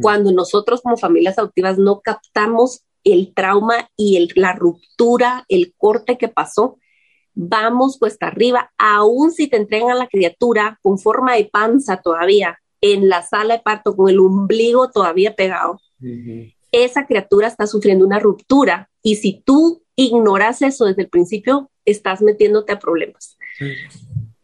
Cuando 0.00 0.32
nosotros 0.32 0.80
como 0.80 0.96
familias 0.96 1.38
adoptivas 1.38 1.76
no 1.76 2.00
captamos 2.00 2.82
el 3.04 3.34
trauma 3.34 3.90
y 3.94 4.16
el, 4.16 4.30
la 4.36 4.54
ruptura, 4.54 5.44
el 5.48 5.74
corte 5.76 6.16
que 6.16 6.28
pasó, 6.28 6.78
vamos 7.34 7.98
cuesta 7.98 8.28
arriba, 8.28 8.72
aún 8.78 9.32
si 9.32 9.48
te 9.48 9.58
entregan 9.58 9.90
a 9.90 9.94
la 9.94 10.08
criatura 10.08 10.78
con 10.82 10.98
forma 10.98 11.34
de 11.34 11.44
panza 11.44 12.00
todavía, 12.00 12.58
en 12.80 13.10
la 13.10 13.20
sala 13.22 13.56
de 13.58 13.62
parto, 13.62 13.94
con 13.94 14.08
el 14.08 14.18
ombligo 14.18 14.90
todavía 14.90 15.34
pegado, 15.34 15.78
esa 16.72 17.06
criatura 17.06 17.46
está 17.46 17.66
sufriendo 17.66 18.04
una 18.04 18.18
ruptura 18.18 18.90
y 19.02 19.16
si 19.16 19.42
tú 19.44 19.82
ignoras 19.94 20.62
eso 20.62 20.86
desde 20.86 21.02
el 21.02 21.10
principio, 21.10 21.70
estás 21.84 22.22
metiéndote 22.22 22.72
a 22.72 22.78
problemas. 22.78 23.36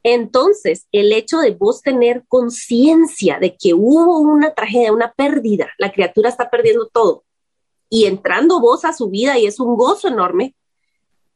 Entonces, 0.02 0.86
el 0.92 1.12
hecho 1.12 1.38
de 1.38 1.52
vos 1.52 1.82
tener 1.82 2.24
conciencia 2.28 3.38
de 3.38 3.56
que 3.56 3.74
hubo 3.74 4.18
una 4.18 4.54
tragedia, 4.54 4.92
una 4.92 5.12
pérdida, 5.12 5.70
la 5.78 5.90
criatura 5.90 6.28
está 6.28 6.50
perdiendo 6.50 6.86
todo 6.86 7.24
y 7.90 8.04
entrando 8.04 8.60
vos 8.60 8.84
a 8.84 8.92
su 8.92 9.08
vida 9.08 9.38
y 9.38 9.46
es 9.46 9.58
un 9.58 9.76
gozo 9.76 10.08
enorme, 10.08 10.54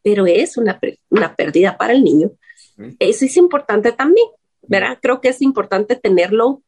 pero 0.03 0.27
es 0.27 0.57
una, 0.59 0.79
una 1.09 1.35
pérdida 1.35 1.79
para 1.79 1.95
el 1.95 2.05
niño. 2.05 2.33
Eso 2.99 3.25
es 3.25 3.37
importante 3.37 3.93
también, 3.93 4.27
¿verdad? 4.63 4.99
Creo 5.01 5.21
que 5.21 5.29
es 5.29 5.41
importante 5.41 5.97
tenerlo. 5.97 6.63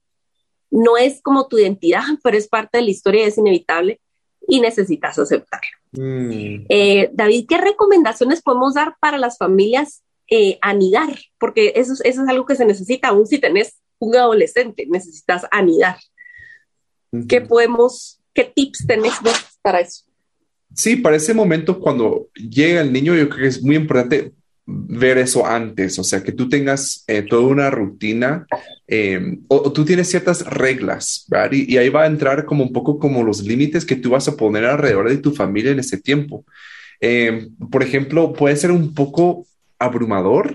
No 0.70 0.96
es 0.96 1.20
como 1.20 1.46
tu 1.46 1.58
identidad, 1.58 2.02
pero 2.22 2.36
es 2.36 2.48
parte 2.48 2.78
de 2.78 2.84
la 2.84 2.90
historia, 2.90 3.26
es 3.26 3.38
inevitable 3.38 4.00
y 4.48 4.60
necesitas 4.60 5.18
aceptarlo. 5.18 5.76
Mm. 5.92 6.66
Eh, 6.68 7.10
David, 7.12 7.46
¿qué 7.48 7.58
recomendaciones 7.58 8.42
podemos 8.42 8.74
dar 8.74 8.96
para 9.00 9.18
las 9.18 9.38
familias 9.38 10.04
eh, 10.30 10.58
anidar, 10.62 11.18
porque 11.38 11.74
eso, 11.76 11.92
eso 12.02 12.22
es 12.22 12.28
algo 12.28 12.46
que 12.46 12.56
se 12.56 12.64
necesita, 12.64 13.08
aún 13.08 13.26
si 13.26 13.38
tenés 13.38 13.76
un 13.98 14.16
adolescente, 14.16 14.86
necesitas 14.88 15.44
anidar. 15.50 15.98
¿Qué 17.28 17.42
podemos, 17.42 18.20
qué 18.32 18.44
tips 18.44 18.86
tenés 18.86 19.20
vos 19.22 19.58
para 19.60 19.80
eso? 19.80 20.04
Sí, 20.74 20.96
para 20.96 21.16
ese 21.16 21.34
momento 21.34 21.78
cuando 21.78 22.28
llega 22.34 22.80
el 22.80 22.92
niño, 22.92 23.14
yo 23.14 23.28
creo 23.28 23.42
que 23.42 23.48
es 23.48 23.62
muy 23.62 23.76
importante 23.76 24.32
ver 24.66 25.18
eso 25.18 25.47
antes, 25.47 25.99
o 25.99 26.04
sea, 26.04 26.23
que 26.23 26.33
tú 26.33 26.49
tengas 26.49 27.04
eh, 27.06 27.23
toda 27.23 27.42
una 27.42 27.71
rutina 27.71 28.47
eh, 28.87 29.38
o, 29.49 29.73
tú 29.73 29.85
tienes 29.85 30.09
ciertas 30.09 30.44
reglas, 30.47 31.26
¿verdad? 31.28 31.52
Y, 31.52 31.76
ahí 31.76 31.88
va 31.88 32.04
a 32.04 32.06
entrar 32.06 32.44
como 32.44 32.64
un 32.64 32.73
poco 32.73 32.99
como 32.99 33.23
los 33.23 33.42
límites 33.42 33.85
que 33.85 33.97
tú 33.97 34.11
vas 34.11 34.28
a 34.28 34.37
poner 34.37 34.64
alrededor 34.64 35.09
de 35.09 35.18
tu 35.18 35.33
familia 35.33 35.73
en 35.73 35.80
ese 35.80 35.99
tiempo. 35.99 36.44
Eh, 37.00 37.49
por 37.71 37.83
ejemplo, 37.83 38.33
puede 38.33 38.56
ser 38.56 38.71
un 38.71 38.94
poco 38.94 39.47
abrumador 39.78 40.54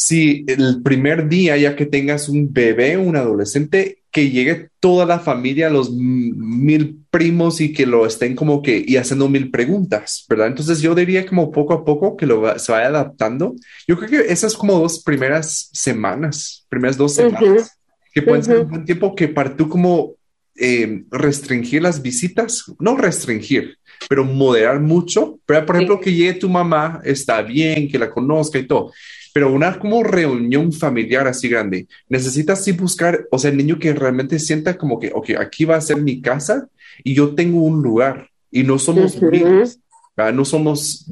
si 0.00 0.44
el 0.46 0.80
primer 0.82 1.28
día, 1.28 1.56
ya 1.56 1.74
que 1.74 1.84
tengas 1.84 2.28
un 2.28 2.52
bebé, 2.52 2.96
un 2.96 3.16
adolescente, 3.16 3.98
que 4.12 4.30
llegue 4.30 4.68
toda 4.78 5.04
la 5.04 5.18
familia, 5.18 5.70
los 5.70 5.90
mil 5.92 7.04
primos 7.18 7.60
y 7.60 7.72
que 7.72 7.84
lo 7.84 8.06
estén 8.06 8.36
como 8.36 8.62
que 8.62 8.84
y 8.86 8.96
haciendo 8.96 9.28
mil 9.28 9.50
preguntas, 9.50 10.24
¿verdad? 10.28 10.46
Entonces 10.46 10.80
yo 10.80 10.94
diría 10.94 11.26
como 11.26 11.50
poco 11.50 11.74
a 11.74 11.84
poco 11.84 12.16
que 12.16 12.26
lo 12.26 12.56
se 12.60 12.70
vaya 12.70 12.86
adaptando. 12.86 13.56
Yo 13.88 13.98
creo 13.98 14.08
que 14.08 14.32
esas 14.32 14.56
como 14.56 14.78
dos 14.78 15.02
primeras 15.02 15.68
semanas, 15.72 16.64
primeras 16.68 16.96
dos 16.96 17.16
semanas, 17.16 17.76
que 18.14 18.22
pueden 18.22 18.44
ser 18.44 18.58
un 18.58 18.70
buen 18.70 18.84
tiempo 18.84 19.16
que 19.16 19.26
para 19.26 19.56
tú 19.56 19.68
como 19.68 20.14
eh, 20.54 21.02
restringir 21.10 21.82
las 21.82 22.00
visitas, 22.02 22.64
no 22.78 22.96
restringir, 22.96 23.78
pero 24.08 24.24
moderar 24.24 24.78
mucho. 24.78 25.40
Pero, 25.44 25.66
por 25.66 25.74
ejemplo, 25.74 26.00
que 26.00 26.14
llegue 26.14 26.34
tu 26.34 26.48
mamá, 26.48 27.00
está 27.04 27.42
bien, 27.42 27.88
que 27.88 27.98
la 27.98 28.10
conozca 28.10 28.60
y 28.60 28.66
todo 28.66 28.92
pero 29.38 29.52
una 29.52 29.78
como 29.78 30.02
reunión 30.02 30.72
familiar 30.72 31.28
así 31.28 31.48
grande, 31.48 31.86
necesitas 32.08 32.64
sí 32.64 32.72
buscar, 32.72 33.28
o 33.30 33.38
sea, 33.38 33.52
el 33.52 33.56
niño 33.56 33.78
que 33.78 33.92
realmente 33.92 34.36
sienta 34.40 34.76
como 34.76 34.98
que, 34.98 35.12
ok, 35.14 35.30
aquí 35.38 35.64
va 35.64 35.76
a 35.76 35.80
ser 35.80 35.98
mi 35.98 36.20
casa 36.20 36.68
y 37.04 37.14
yo 37.14 37.36
tengo 37.36 37.62
un 37.62 37.80
lugar 37.80 38.30
y 38.50 38.64
no 38.64 38.80
somos 38.80 39.16
no 39.22 40.44
somos 40.44 41.06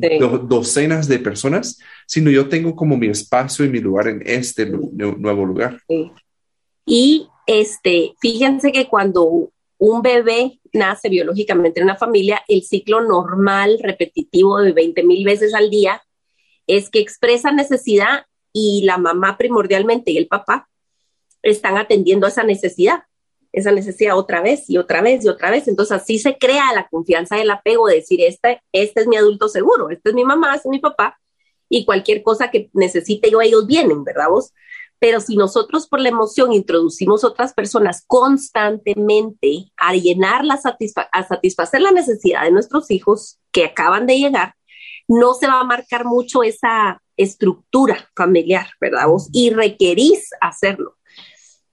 docenas 0.48 1.06
de 1.06 1.20
personas, 1.20 1.78
sino 2.04 2.28
yo 2.32 2.48
tengo 2.48 2.74
como 2.74 2.96
mi 2.96 3.06
espacio 3.06 3.64
y 3.64 3.68
mi 3.68 3.78
lugar 3.78 4.08
en 4.08 4.20
este 4.26 4.66
nuevo 4.66 5.46
lugar. 5.46 5.80
Y 6.84 7.28
este, 7.46 8.16
fíjense 8.20 8.72
que 8.72 8.88
cuando 8.88 9.52
un 9.78 10.02
bebé 10.02 10.58
nace 10.72 11.08
biológicamente 11.08 11.78
en 11.78 11.84
una 11.84 11.96
familia, 11.96 12.42
el 12.48 12.64
ciclo 12.64 13.02
normal 13.02 13.78
repetitivo 13.80 14.58
de 14.58 14.72
20 14.72 15.04
mil 15.04 15.24
veces 15.24 15.54
al 15.54 15.70
día 15.70 16.02
es 16.66 16.90
que 16.90 17.00
expresa 17.00 17.52
necesidad 17.52 18.26
y 18.52 18.82
la 18.84 18.98
mamá 18.98 19.36
primordialmente 19.36 20.10
y 20.10 20.18
el 20.18 20.28
papá 20.28 20.68
están 21.42 21.76
atendiendo 21.76 22.26
a 22.26 22.30
esa 22.30 22.42
necesidad, 22.42 23.04
esa 23.52 23.70
necesidad 23.72 24.16
otra 24.16 24.40
vez 24.40 24.68
y 24.68 24.78
otra 24.78 25.02
vez 25.02 25.24
y 25.24 25.28
otra 25.28 25.50
vez. 25.50 25.68
Entonces 25.68 25.96
así 25.96 26.18
se 26.18 26.38
crea 26.38 26.72
la 26.74 26.88
confianza 26.88 27.36
del 27.36 27.50
apego 27.50 27.86
de 27.86 27.96
decir, 27.96 28.20
este, 28.22 28.62
este 28.72 29.02
es 29.02 29.06
mi 29.06 29.16
adulto 29.16 29.48
seguro, 29.48 29.90
este 29.90 30.10
es 30.10 30.14
mi 30.14 30.24
mamá, 30.24 30.54
este 30.54 30.68
es 30.68 30.70
mi 30.70 30.78
papá, 30.78 31.18
y 31.68 31.84
cualquier 31.84 32.22
cosa 32.22 32.50
que 32.50 32.70
necesite 32.72 33.30
yo, 33.30 33.40
ellos 33.40 33.66
vienen, 33.66 34.04
¿verdad 34.04 34.28
vos? 34.30 34.52
Pero 34.98 35.20
si 35.20 35.36
nosotros 35.36 35.88
por 35.88 36.00
la 36.00 36.08
emoción 36.08 36.52
introducimos 36.52 37.24
otras 37.24 37.52
personas 37.52 38.04
constantemente 38.06 39.70
a 39.76 39.94
llenar 39.94 40.44
la 40.44 40.58
a 41.12 41.22
satisfacer 41.24 41.82
la 41.82 41.90
necesidad 41.90 42.44
de 42.44 42.52
nuestros 42.52 42.90
hijos 42.90 43.38
que 43.52 43.66
acaban 43.66 44.06
de 44.06 44.18
llegar, 44.18 44.54
no 45.08 45.34
se 45.34 45.46
va 45.46 45.60
a 45.60 45.64
marcar 45.64 46.04
mucho 46.04 46.42
esa 46.42 47.00
estructura 47.16 48.08
familiar, 48.14 48.68
¿verdad? 48.80 49.08
Vos? 49.08 49.28
Y 49.32 49.50
requerís 49.50 50.30
hacerlo. 50.40 50.96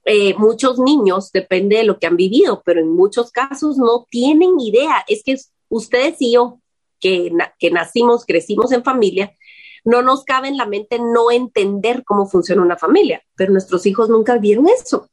Eh, 0.06 0.34
muchos 0.36 0.80
niños, 0.80 1.32
depende 1.32 1.78
de 1.78 1.84
lo 1.84 1.98
que 1.98 2.08
han 2.08 2.18
vivido, 2.18 2.62
pero 2.66 2.82
en 2.82 2.90
muchos 2.90 3.32
casos 3.32 3.78
no 3.78 4.06
tienen 4.10 4.60
idea. 4.60 5.04
Es 5.08 5.24
que 5.24 5.38
ustedes 5.70 6.18
y 6.20 6.34
yo, 6.34 6.60
que, 7.00 7.32
que 7.60 7.72
nacimos, 7.72 8.26
crecimos 8.26 8.72
en 8.72 8.84
familia, 8.84 9.34
no 9.86 10.02
nos 10.02 10.24
cabe 10.24 10.48
en 10.48 10.58
la 10.58 10.66
mente 10.66 11.00
no 11.00 11.32
entender 11.32 12.04
cómo 12.06 12.26
funciona 12.26 12.62
una 12.62 12.78
familia, 12.78 13.22
pero 13.36 13.52
nuestros 13.52 13.86
hijos 13.86 14.10
nunca 14.10 14.38
vieron 14.38 14.68
eso. 14.68 15.10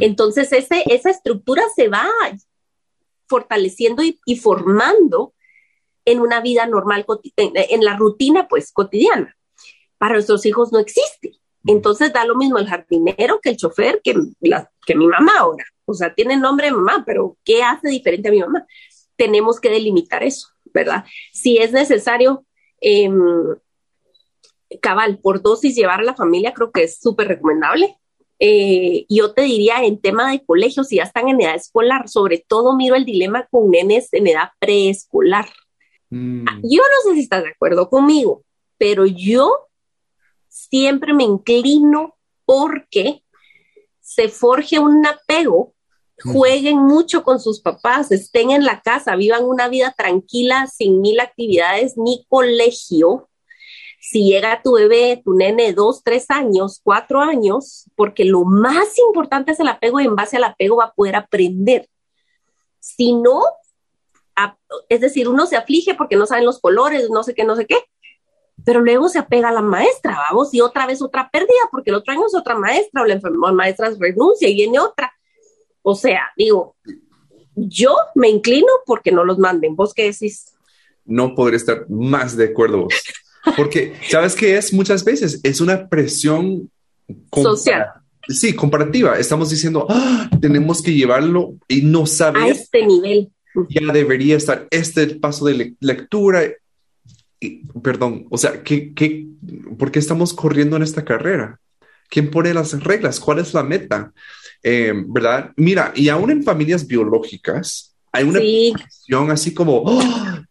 Entonces, 0.00 0.52
ese, 0.52 0.84
esa 0.86 1.10
estructura 1.10 1.62
se 1.74 1.88
va 1.88 2.06
fortaleciendo 3.26 4.02
y 4.02 4.36
formando 4.36 5.34
en 6.10 6.20
una 6.20 6.40
vida 6.40 6.66
normal, 6.66 7.04
en, 7.36 7.84
la 7.84 7.96
rutina 7.96 8.48
pues 8.48 8.72
cotidiana. 8.72 9.36
Para 9.98 10.14
nuestros 10.14 10.46
hijos 10.46 10.72
no 10.72 10.78
existe. 10.78 11.32
Entonces 11.66 12.12
da 12.12 12.24
lo 12.24 12.34
mismo 12.34 12.58
el 12.58 12.66
jardinero 12.66 13.40
que 13.42 13.50
el 13.50 13.56
chofer, 13.56 14.00
que, 14.02 14.14
que 14.86 14.94
mi 14.94 15.06
mamá 15.06 15.32
ahora. 15.38 15.64
O 15.84 15.92
sea, 15.92 16.14
tiene 16.14 16.36
nombre 16.38 16.68
de 16.68 16.72
mamá, 16.72 17.02
pero 17.06 17.36
¿qué 17.44 17.62
hace 17.62 17.88
diferente 17.88 18.28
a 18.28 18.32
mi 18.32 18.40
mamá? 18.40 18.66
Tenemos 19.16 19.60
que 19.60 19.68
delimitar 19.68 20.22
eso, 20.22 20.48
¿verdad? 20.72 21.04
Si 21.32 21.58
es 21.58 21.72
necesario, 21.72 22.46
em, 22.80 23.18
cabal, 24.80 25.18
por 25.18 25.42
dosis 25.42 25.74
llevar 25.74 26.00
a 26.00 26.04
la 26.04 26.14
familia, 26.14 26.54
creo 26.54 26.70
que 26.70 26.84
es 26.84 26.98
súper 27.00 27.28
recomendable. 27.28 27.98
Eh, 28.38 29.04
yo 29.10 29.34
te 29.34 29.42
diría 29.42 29.84
en 29.84 30.00
tema 30.00 30.30
de 30.30 30.42
colegio, 30.44 30.84
si 30.84 30.96
ya 30.96 31.02
están 31.02 31.28
en 31.28 31.40
edad 31.40 31.56
escolar, 31.56 32.08
sobre 32.08 32.38
todo 32.46 32.76
miro 32.76 32.94
el 32.94 33.04
dilema 33.04 33.46
con 33.50 33.70
nenes 33.70 34.08
en 34.12 34.28
edad 34.28 34.50
preescolar. 34.58 35.48
Mm. 36.10 36.44
Yo 36.62 36.82
no 36.82 37.10
sé 37.10 37.14
si 37.14 37.20
estás 37.20 37.42
de 37.42 37.50
acuerdo 37.50 37.88
conmigo, 37.88 38.44
pero 38.78 39.06
yo 39.06 39.68
siempre 40.48 41.12
me 41.12 41.24
inclino 41.24 42.16
porque 42.44 43.22
se 44.00 44.28
forje 44.28 44.78
un 44.78 45.06
apego, 45.06 45.74
jueguen 46.22 46.78
mucho 46.78 47.22
con 47.22 47.38
sus 47.38 47.60
papás, 47.60 48.10
estén 48.10 48.50
en 48.50 48.64
la 48.64 48.80
casa, 48.80 49.16
vivan 49.16 49.44
una 49.44 49.68
vida 49.68 49.94
tranquila, 49.96 50.66
sin 50.66 51.00
mil 51.00 51.20
actividades 51.20 51.96
ni 51.96 52.24
colegio. 52.28 53.28
Si 54.00 54.24
llega 54.24 54.62
tu 54.62 54.72
bebé, 54.72 55.20
tu 55.22 55.34
nene, 55.34 55.74
dos, 55.74 56.02
tres 56.02 56.26
años, 56.30 56.80
cuatro 56.82 57.20
años, 57.20 57.84
porque 57.94 58.24
lo 58.24 58.44
más 58.44 58.98
importante 58.98 59.52
es 59.52 59.60
el 59.60 59.68
apego 59.68 60.00
y 60.00 60.06
en 60.06 60.16
base 60.16 60.38
al 60.38 60.44
apego 60.44 60.76
va 60.76 60.86
a 60.86 60.94
poder 60.94 61.14
aprender. 61.14 61.88
Si 62.80 63.12
no, 63.12 63.42
es 64.88 65.00
decir, 65.00 65.28
uno 65.28 65.46
se 65.46 65.56
aflige 65.56 65.94
porque 65.94 66.16
no 66.16 66.26
saben 66.26 66.44
los 66.44 66.60
colores, 66.60 67.10
no 67.10 67.22
sé 67.22 67.34
qué, 67.34 67.44
no 67.44 67.56
sé 67.56 67.66
qué, 67.66 67.76
pero 68.64 68.80
luego 68.80 69.08
se 69.08 69.18
apega 69.18 69.48
a 69.48 69.52
la 69.52 69.62
maestra, 69.62 70.18
vamos, 70.28 70.52
y 70.52 70.60
otra 70.60 70.86
vez 70.86 71.00
otra 71.00 71.30
pérdida, 71.30 71.68
porque 71.70 71.90
el 71.90 71.96
otro 71.96 72.12
año 72.12 72.26
es 72.26 72.34
otra 72.34 72.56
maestra, 72.56 73.02
o 73.02 73.06
la, 73.06 73.52
maestra 73.52 73.90
renuncia 73.98 74.48
y 74.48 74.54
viene 74.54 74.78
otra. 74.78 75.12
O 75.82 75.94
sea, 75.94 76.20
digo, 76.36 76.76
yo 77.54 77.94
me 78.14 78.28
inclino 78.28 78.68
porque 78.84 79.12
no 79.12 79.24
los 79.24 79.38
manden. 79.38 79.76
¿Vos 79.76 79.94
qué 79.94 80.04
decís? 80.04 80.52
No 81.04 81.34
podría 81.34 81.56
estar 81.56 81.88
más 81.88 82.36
de 82.36 82.44
acuerdo 82.46 82.88
Porque, 83.56 83.94
¿sabes 84.10 84.34
qué 84.34 84.58
es? 84.58 84.72
Muchas 84.72 85.04
veces 85.04 85.40
es 85.42 85.60
una 85.60 85.88
presión 85.88 86.70
social. 87.32 87.86
Sí, 88.28 88.54
comparativa. 88.54 89.18
Estamos 89.18 89.48
diciendo, 89.48 89.86
ah, 89.88 90.28
tenemos 90.42 90.82
que 90.82 90.92
llevarlo 90.92 91.54
y 91.66 91.82
no 91.82 92.04
saber. 92.04 92.42
A 92.42 92.48
este 92.48 92.84
nivel 92.84 93.32
ya 93.68 93.92
debería 93.92 94.36
estar 94.36 94.66
este 94.70 95.06
paso 95.16 95.46
de 95.46 95.76
lectura. 95.80 96.44
Y, 97.40 97.66
perdón, 97.82 98.26
o 98.30 98.38
sea, 98.38 98.62
¿qué, 98.62 98.92
qué, 98.94 99.26
por 99.78 99.90
qué 99.90 99.98
estamos 99.98 100.34
corriendo 100.34 100.76
en 100.76 100.82
esta 100.82 101.04
carrera? 101.04 101.60
¿Quién 102.08 102.30
pone 102.30 102.54
las 102.54 102.82
reglas? 102.82 103.20
¿Cuál 103.20 103.38
es 103.38 103.54
la 103.54 103.62
meta? 103.62 104.12
Eh, 104.62 104.92
¿Verdad? 105.06 105.52
Mira, 105.56 105.92
y 105.94 106.08
aún 106.08 106.30
en 106.30 106.42
familias 106.42 106.86
biológicas 106.86 107.94
hay 108.12 108.24
una 108.24 108.40
presión 108.40 109.30
así 109.30 109.54
como 109.54 109.82
¡oh! 109.84 110.02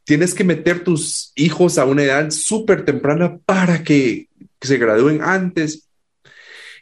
tienes 0.03 0.33
que 0.33 0.43
meter 0.43 0.83
tus 0.83 1.31
hijos 1.35 1.77
a 1.77 1.85
una 1.85 2.03
edad 2.03 2.29
súper 2.29 2.85
temprana 2.85 3.39
para 3.45 3.83
que, 3.83 4.29
se 4.61 4.77
gradúen 4.77 5.21
antes. 5.21 5.87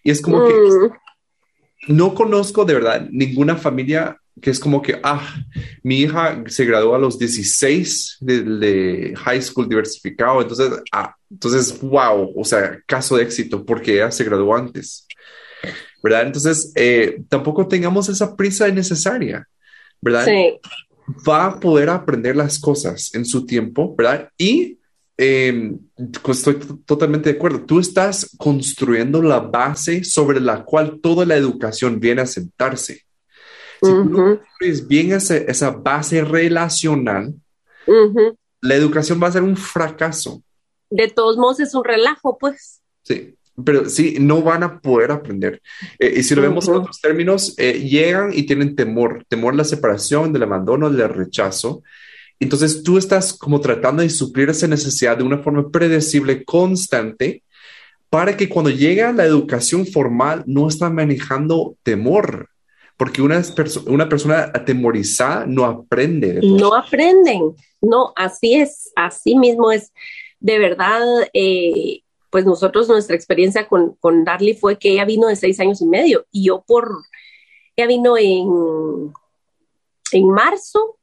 Y 0.04 0.12
es 0.12 0.22
como 0.22 0.48
que 0.48 0.54
mm. 0.54 1.96
no 1.96 2.14
conozco 2.14 2.64
de 2.64 2.74
verdad 2.74 3.08
ninguna 3.12 3.58
familia 3.58 4.22
que 4.42 4.50
es 4.50 4.60
como 4.60 4.82
que, 4.82 5.00
ah, 5.04 5.36
mi 5.84 6.02
hija 6.02 6.44
se 6.48 6.66
graduó 6.66 6.96
a 6.96 7.00
los 7.00 7.18
16 7.18 8.18
de, 8.20 9.14
high 9.18 9.42
school 9.42 9.70
diversificado, 9.70 10.42
entonces, 10.42 10.72
ah, 10.92 11.16
entonces, 11.32 11.80
wow, 11.82 12.34
o 12.36 12.44
sea, 12.44 12.80
caso 12.86 13.18
de 13.18 13.24
éxito 13.24 13.66
porque 13.66 13.96
ella 13.96 14.12
se 14.12 14.24
graduó 14.24 14.56
antes, 14.56 15.08
¿verdad? 16.04 16.28
Entonces, 16.28 16.72
eh, 16.76 17.22
tampoco 17.30 17.68
tengamos 17.68 18.10
esa 18.10 18.36
prisa 18.36 18.68
innecesaria, 18.68 19.48
¿verdad? 20.02 20.26
Sí. 20.26 20.60
Va 21.28 21.46
a 21.46 21.60
poder 21.60 21.90
aprender 21.90 22.36
las 22.36 22.60
cosas 22.60 23.14
en 23.14 23.26
su 23.26 23.46
tiempo, 23.46 23.96
¿verdad? 23.96 24.30
Y 24.38 24.80
pues, 26.22 26.40
estoy 26.40 26.60
totalmente 26.86 27.32
de 27.32 27.38
acuerdo. 27.38 27.62
Tú 27.62 27.80
estás 27.80 28.36
construyendo 28.38 29.22
la 29.22 29.40
base 29.40 30.04
sobre 30.04 30.40
la 30.40 30.64
cual 30.64 31.00
toda 31.02 31.26
la 31.26 31.36
educación 31.36 32.00
viene 32.00 32.22
a 32.22 32.26
sentarse. 32.26 33.05
Si 33.86 33.92
tú 33.92 34.88
bien 34.88 35.12
esa, 35.12 35.72
base 35.72 36.24
relacional, 36.24 37.34
la 38.62 38.76
educación 38.76 39.22
va 39.22 39.28
a 39.28 39.32
ser 39.32 39.44
un 39.44 39.58
fracaso. 39.58 40.42
De 40.90 41.08
todos 41.10 41.38
modos 41.38 41.60
es 41.60 41.74
un 41.76 41.84
relajo, 41.84 42.38
pues. 42.38 42.82
Sí, 43.04 43.36
pero 43.64 43.90
sí, 43.90 44.18
no 44.20 44.42
van 44.42 44.64
a 44.64 44.80
poder 44.80 45.12
aprender. 45.12 45.62
Eh, 46.00 46.16
y 46.18 46.24
si 46.24 46.36
lo 46.36 46.42
vemos 46.42 46.68
en 46.68 46.76
otros 46.76 47.00
términos, 47.00 47.54
eh, 47.58 47.80
llegan 47.80 48.32
y 48.34 48.44
tienen 48.44 48.76
temor, 48.76 49.24
temor 49.28 49.54
a 49.54 49.58
la 49.58 49.64
separación, 49.64 50.34
del 50.34 50.44
abandono, 50.44 50.90
del 50.90 51.10
rechazo. 51.10 51.84
Entonces 52.40 52.84
tú 52.84 52.98
estás 52.98 53.34
como 53.34 53.62
tratando 53.62 54.04
de 54.04 54.10
suplir 54.10 54.50
esa 54.50 54.68
necesidad 54.68 55.18
de 55.18 55.24
una 55.24 55.38
forma 55.38 55.70
predecible, 55.70 56.44
constante, 56.44 57.44
para 58.10 58.36
que 58.36 58.50
cuando 58.50 58.70
llega 58.70 59.14
la 59.14 59.26
educación 59.26 59.86
formal 59.86 60.44
no 60.46 60.68
están 60.68 60.96
manejando 60.96 61.76
temor, 61.84 62.50
porque 62.98 63.22
una, 63.22 63.42
una 63.88 64.10
persona 64.10 64.52
atemorizada 64.54 65.46
no 65.46 65.66
aprende. 65.66 66.40
No 66.42 66.76
aprenden, 66.76 67.56
no, 67.82 68.14
así 68.16 68.56
es, 68.56 68.92
así 68.96 69.36
mismo 69.36 69.72
es. 69.72 69.92
De 70.40 70.60
verdad, 70.60 71.02
eh, 71.34 72.02
pues 72.30 72.46
nosotros 72.46 72.88
nuestra 72.88 73.16
experiencia 73.16 73.68
con, 73.68 73.96
con 73.96 74.24
Darly 74.24 74.54
fue 74.54 74.78
que 74.78 74.92
ella 74.92 75.06
vino 75.06 75.28
de 75.28 75.36
seis 75.36 75.60
años 75.60 75.82
y 75.82 75.86
medio 75.86 76.26
y 76.32 76.46
yo 76.46 76.64
por, 76.66 76.90
ella 77.76 77.88
vino 77.88 78.18
en, 78.18 79.12
en 80.12 80.30
marzo 80.30 80.98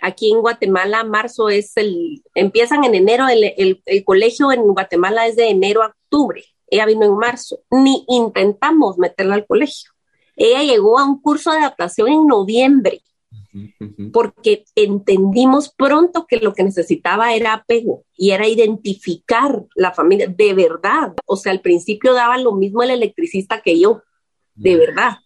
aquí 0.00 0.30
en 0.30 0.40
Guatemala, 0.40 1.04
marzo 1.04 1.48
es 1.48 1.76
el, 1.76 2.22
empiezan 2.34 2.84
en 2.84 2.94
enero, 2.94 3.26
el, 3.28 3.82
colegio 4.04 4.52
en 4.52 4.62
Guatemala 4.62 5.26
es 5.26 5.36
de 5.36 5.48
enero 5.48 5.82
a 5.82 5.88
octubre. 5.88 6.44
Ella 6.68 6.86
vino 6.86 7.04
en 7.04 7.16
marzo, 7.16 7.60
ni 7.70 8.04
intentamos 8.08 8.98
meterla 8.98 9.34
al 9.34 9.46
colegio. 9.46 9.90
Ella 10.36 10.62
llegó 10.62 10.98
a 10.98 11.04
un 11.04 11.20
curso 11.20 11.50
de 11.50 11.58
adaptación 11.58 12.08
en 12.08 12.26
noviembre, 12.26 13.02
porque 14.12 14.64
entendimos 14.74 15.72
pronto 15.72 16.26
que 16.26 16.36
lo 16.36 16.52
que 16.52 16.62
necesitaba 16.62 17.34
era 17.34 17.54
apego 17.54 18.04
y 18.14 18.32
era 18.32 18.46
identificar 18.46 19.64
la 19.74 19.92
familia 19.92 20.28
de 20.28 20.52
verdad. 20.52 21.14
O 21.24 21.36
sea, 21.36 21.52
al 21.52 21.62
principio 21.62 22.12
daba 22.12 22.36
lo 22.36 22.52
mismo 22.52 22.82
el 22.82 22.90
electricista 22.90 23.62
que 23.62 23.80
yo, 23.80 24.02
de 24.54 24.76
verdad. 24.76 25.16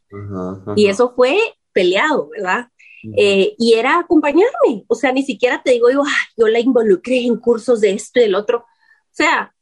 Y 0.77 0.87
eso 0.87 1.13
fue 1.15 1.39
peleado, 1.73 2.29
¿verdad? 2.29 2.69
Eh, 3.17 3.55
y 3.59 3.75
era 3.75 3.99
acompañarme, 3.99 4.85
o 4.87 4.95
sea, 4.95 5.11
ni 5.11 5.23
siquiera 5.23 5.63
te 5.63 5.71
digo 5.71 5.91
yo, 5.91 6.03
yo 6.37 6.49
la 6.49 6.61
involucré 6.61 7.25
en 7.25 7.37
cursos 7.37 7.81
de 7.81 7.93
esto 7.93 8.21
y 8.21 8.25
del 8.25 8.35
otro, 8.35 8.59
o 8.59 9.13
sea, 9.13 9.55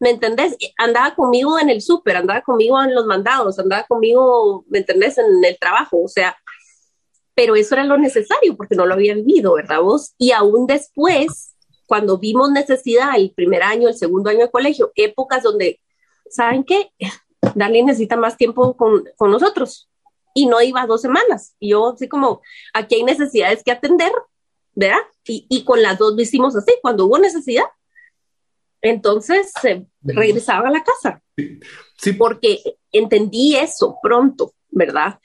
¿me 0.00 0.10
entendés? 0.10 0.56
Andaba 0.76 1.14
conmigo 1.14 1.58
en 1.58 1.70
el 1.70 1.82
súper, 1.82 2.16
andaba 2.16 2.42
conmigo 2.42 2.80
en 2.82 2.94
los 2.94 3.06
mandados, 3.06 3.58
andaba 3.58 3.84
conmigo, 3.84 4.64
¿me 4.68 4.78
entendés? 4.78 5.18
En 5.18 5.44
el 5.44 5.58
trabajo, 5.58 6.02
o 6.02 6.08
sea, 6.08 6.36
pero 7.34 7.56
eso 7.56 7.74
era 7.74 7.84
lo 7.84 7.98
necesario 7.98 8.56
porque 8.56 8.74
no 8.74 8.86
lo 8.86 8.94
había 8.94 9.14
vivido, 9.14 9.54
¿verdad 9.54 9.80
vos? 9.80 10.14
Y 10.18 10.32
aún 10.32 10.66
después, 10.66 11.54
cuando 11.86 12.18
vimos 12.18 12.50
necesidad, 12.50 13.10
el 13.16 13.32
primer 13.32 13.62
año, 13.62 13.88
el 13.88 13.94
segundo 13.94 14.30
año 14.30 14.40
de 14.40 14.50
colegio, 14.50 14.92
épocas 14.94 15.42
donde, 15.42 15.80
¿saben 16.30 16.64
qué? 16.64 16.92
Darle 17.54 17.82
necesita 17.82 18.16
más 18.16 18.36
tiempo 18.36 18.76
con, 18.76 19.04
con 19.16 19.30
nosotros, 19.30 19.88
y 20.34 20.46
no 20.46 20.60
iba 20.60 20.86
dos 20.86 21.00
semanas. 21.00 21.56
Y 21.58 21.70
yo 21.70 21.94
así 21.94 22.08
como, 22.08 22.40
aquí 22.72 22.96
hay 22.96 23.02
necesidades 23.02 23.62
que 23.64 23.72
atender, 23.72 24.12
¿verdad? 24.74 24.98
Y, 25.24 25.46
y 25.48 25.64
con 25.64 25.82
las 25.82 25.98
dos 25.98 26.14
lo 26.14 26.22
hicimos 26.22 26.54
así, 26.54 26.72
cuando 26.80 27.06
hubo 27.06 27.18
necesidad, 27.18 27.64
entonces 28.82 29.52
regresaba 30.02 30.68
a 30.68 30.72
la 30.72 30.84
casa. 30.84 31.22
Sí. 31.96 32.12
Porque 32.12 32.60
entendí 32.92 33.56
eso 33.56 33.96
pronto, 34.02 34.52
¿verdad? 34.70 35.18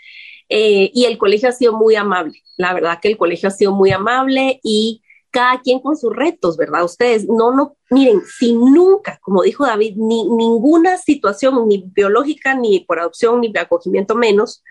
Eh, 0.50 0.92
y 0.94 1.06
el 1.06 1.18
colegio 1.18 1.50
ha 1.50 1.54
sido 1.54 1.74
muy 1.74 1.96
amable. 1.96 2.40
La 2.58 2.74
verdad 2.74 3.00
que 3.02 3.08
el 3.08 3.18
colegio 3.18 3.50
ha 3.50 3.52
sido 3.52 3.72
muy 3.72 3.92
amable 3.92 4.60
y 4.64 5.02
cada 5.32 5.62
quien 5.62 5.80
con 5.80 5.98
sus 5.98 6.16
retos, 6.16 6.58
¿verdad? 6.58 6.84
Ustedes 6.84 7.28
no, 7.28 7.56
no, 7.56 7.76
miren, 7.90 8.22
si 8.22 8.54
nunca, 8.54 9.18
como 9.20 9.42
dijo 9.42 9.66
David, 9.66 9.96
ni 9.96 10.30
ninguna 10.30 11.00
situación, 11.00 11.68
ni 11.68 11.84
biológica, 11.88 12.54
ni 12.54 12.82
por 12.82 13.00
adopción, 13.00 13.42
ni 13.42 13.52
de 13.52 13.60
acogimiento 13.60 14.14
menos, 14.14 14.64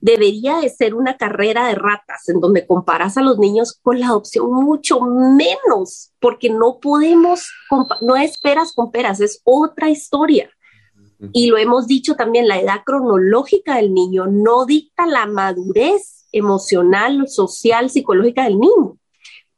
debería 0.00 0.58
de 0.58 0.70
ser 0.70 0.94
una 0.94 1.16
carrera 1.16 1.66
de 1.68 1.74
ratas 1.74 2.28
en 2.28 2.40
donde 2.40 2.66
comparas 2.66 3.16
a 3.16 3.22
los 3.22 3.38
niños 3.38 3.78
con 3.82 4.00
la 4.00 4.06
adopción 4.06 4.50
mucho 4.52 5.00
menos, 5.00 6.12
porque 6.20 6.50
no 6.50 6.78
podemos, 6.80 7.50
no 8.00 8.16
esperas 8.16 8.72
con 8.72 8.90
peras, 8.90 9.20
es 9.20 9.40
otra 9.44 9.90
historia. 9.90 10.50
Y 11.32 11.48
lo 11.48 11.58
hemos 11.58 11.86
dicho 11.86 12.14
también, 12.14 12.48
la 12.48 12.58
edad 12.58 12.80
cronológica 12.84 13.76
del 13.76 13.92
niño 13.92 14.26
no 14.26 14.64
dicta 14.64 15.06
la 15.06 15.26
madurez 15.26 16.26
emocional, 16.32 17.28
social, 17.28 17.90
psicológica 17.90 18.44
del 18.44 18.58
niño. 18.58 18.96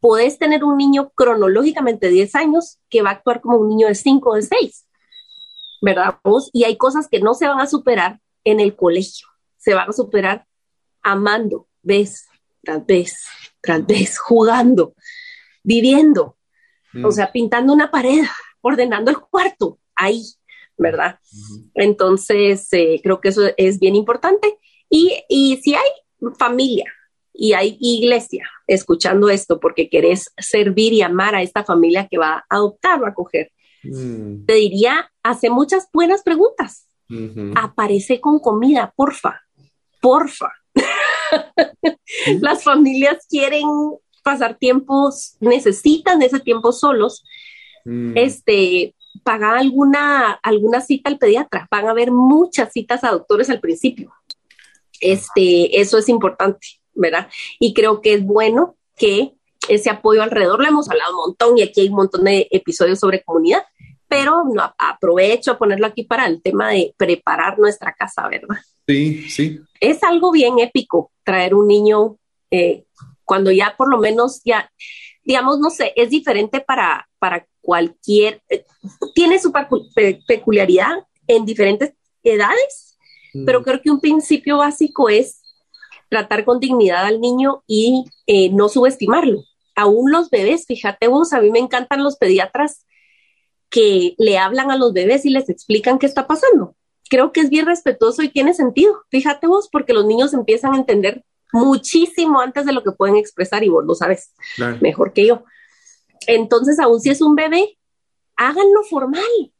Puedes 0.00 0.38
tener 0.38 0.64
un 0.64 0.76
niño 0.76 1.12
cronológicamente 1.14 2.06
de 2.06 2.14
10 2.14 2.34
años 2.34 2.78
que 2.90 3.02
va 3.02 3.10
a 3.10 3.12
actuar 3.12 3.40
como 3.40 3.58
un 3.58 3.68
niño 3.68 3.86
de 3.86 3.94
5 3.94 4.28
o 4.28 4.34
de 4.34 4.42
6, 4.42 4.88
¿verdad? 5.82 6.18
Y 6.52 6.64
hay 6.64 6.76
cosas 6.76 7.06
que 7.08 7.20
no 7.20 7.34
se 7.34 7.46
van 7.46 7.60
a 7.60 7.68
superar 7.68 8.18
en 8.42 8.58
el 8.58 8.74
colegio 8.74 9.28
se 9.62 9.74
van 9.74 9.88
a 9.88 9.92
superar 9.92 10.46
amando, 11.02 11.68
vez 11.82 12.26
tras 12.62 12.84
vez, 12.86 13.26
tras 13.60 13.86
vez, 13.86 14.18
jugando, 14.18 14.94
viviendo, 15.62 16.36
o 16.94 17.08
mm. 17.08 17.12
sea, 17.12 17.32
pintando 17.32 17.72
una 17.72 17.90
pared, 17.90 18.22
ordenando 18.60 19.10
el 19.10 19.18
cuarto, 19.18 19.78
ahí, 19.94 20.22
¿verdad? 20.76 21.18
Entonces, 21.74 22.68
eh, 22.72 23.00
creo 23.02 23.20
que 23.20 23.28
eso 23.28 23.42
es 23.56 23.78
bien 23.78 23.96
importante. 23.96 24.58
Y, 24.88 25.24
y 25.28 25.56
si 25.58 25.74
hay 25.74 25.88
familia 26.38 26.92
y 27.32 27.54
hay 27.54 27.78
iglesia 27.80 28.48
escuchando 28.66 29.30
esto 29.30 29.58
porque 29.58 29.88
querés 29.88 30.32
servir 30.38 30.92
y 30.92 31.02
amar 31.02 31.34
a 31.34 31.42
esta 31.42 31.64
familia 31.64 32.06
que 32.08 32.18
va 32.18 32.44
a 32.48 32.56
adoptar 32.56 33.02
o 33.02 33.06
acoger, 33.06 33.50
mm. 33.82 34.44
te 34.44 34.54
diría, 34.54 35.10
hace 35.22 35.50
muchas 35.50 35.88
buenas 35.92 36.22
preguntas. 36.22 36.88
Aparece 37.54 38.22
con 38.22 38.38
comida, 38.38 38.94
porfa 38.96 39.42
porfa. 40.02 40.52
Las 42.40 42.64
familias 42.64 43.26
quieren 43.30 43.66
pasar 44.22 44.58
tiempos, 44.58 45.36
necesitan 45.40 46.20
ese 46.20 46.40
tiempo 46.40 46.72
solos. 46.72 47.24
Mm. 47.84 48.12
Este, 48.16 48.94
paga 49.22 49.58
alguna, 49.58 50.32
alguna 50.42 50.80
cita 50.80 51.08
al 51.08 51.18
pediatra. 51.18 51.68
Van 51.70 51.86
a 51.86 51.90
haber 51.90 52.10
muchas 52.10 52.72
citas 52.72 53.04
a 53.04 53.12
doctores 53.12 53.48
al 53.48 53.60
principio. 53.60 54.12
Este, 55.00 55.80
eso 55.80 55.98
es 55.98 56.08
importante, 56.08 56.66
¿verdad? 56.94 57.28
Y 57.58 57.74
creo 57.74 58.00
que 58.00 58.14
es 58.14 58.24
bueno 58.24 58.76
que 58.96 59.34
ese 59.68 59.90
apoyo 59.90 60.22
alrededor, 60.22 60.60
lo 60.60 60.68
hemos 60.68 60.90
hablado 60.90 61.12
un 61.12 61.28
montón 61.28 61.58
y 61.58 61.62
aquí 61.62 61.82
hay 61.82 61.88
un 61.88 61.96
montón 61.96 62.24
de 62.24 62.48
episodios 62.50 62.98
sobre 62.98 63.22
comunidad, 63.22 63.64
pero 64.08 64.44
no, 64.44 64.74
aprovecho 64.76 65.52
a 65.52 65.58
ponerlo 65.58 65.86
aquí 65.86 66.02
para 66.04 66.26
el 66.26 66.42
tema 66.42 66.70
de 66.70 66.94
preparar 66.96 67.58
nuestra 67.58 67.94
casa, 67.94 68.28
¿verdad? 68.28 68.58
Sí, 68.86 69.28
sí. 69.30 69.60
Es 69.80 70.02
algo 70.02 70.32
bien 70.32 70.58
épico 70.58 71.12
traer 71.24 71.54
un 71.54 71.68
niño 71.68 72.16
eh, 72.50 72.84
cuando 73.24 73.50
ya 73.50 73.74
por 73.76 73.90
lo 73.90 73.98
menos 73.98 74.42
ya, 74.44 74.70
digamos, 75.24 75.58
no 75.58 75.70
sé, 75.70 75.92
es 75.96 76.10
diferente 76.10 76.60
para, 76.60 77.08
para 77.18 77.46
cualquier, 77.60 78.42
eh, 78.48 78.64
tiene 79.14 79.38
su 79.38 79.52
peculiaridad 80.26 81.06
en 81.26 81.44
diferentes 81.44 81.94
edades, 82.22 82.98
mm. 83.32 83.44
pero 83.44 83.62
creo 83.62 83.80
que 83.80 83.90
un 83.90 84.00
principio 84.00 84.58
básico 84.58 85.08
es 85.08 85.40
tratar 86.08 86.44
con 86.44 86.60
dignidad 86.60 87.06
al 87.06 87.20
niño 87.20 87.62
y 87.66 88.04
eh, 88.26 88.50
no 88.50 88.68
subestimarlo. 88.68 89.44
Aún 89.74 90.12
los 90.12 90.28
bebés, 90.28 90.66
fíjate 90.66 91.06
vos, 91.06 91.32
a 91.32 91.40
mí 91.40 91.50
me 91.50 91.58
encantan 91.58 92.04
los 92.04 92.16
pediatras 92.16 92.84
que 93.70 94.14
le 94.18 94.36
hablan 94.36 94.70
a 94.70 94.76
los 94.76 94.92
bebés 94.92 95.24
y 95.24 95.30
les 95.30 95.48
explican 95.48 95.98
qué 95.98 96.04
está 96.04 96.26
pasando 96.26 96.76
creo 97.12 97.30
que 97.30 97.40
es 97.40 97.50
bien 97.50 97.66
respetuoso 97.66 98.22
y 98.22 98.30
tiene 98.30 98.54
sentido. 98.54 99.02
Fíjate 99.10 99.46
vos, 99.46 99.68
porque 99.70 99.92
los 99.92 100.06
niños 100.06 100.32
empiezan 100.32 100.72
a 100.72 100.78
entender 100.78 101.22
muchísimo 101.52 102.40
antes 102.40 102.64
de 102.64 102.72
lo 102.72 102.82
que 102.82 102.92
pueden 102.92 103.16
expresar 103.16 103.62
y 103.62 103.68
vos 103.68 103.84
lo 103.84 103.94
sabes 103.94 104.32
mejor 104.80 105.12
que 105.12 105.26
yo. 105.26 105.44
Entonces, 106.26 106.80
aún 106.80 107.02
si 107.02 107.10
es 107.10 107.20
un 107.20 107.34
bebé, 107.34 107.76
háganlo 108.36 108.82
formal, 108.88 109.52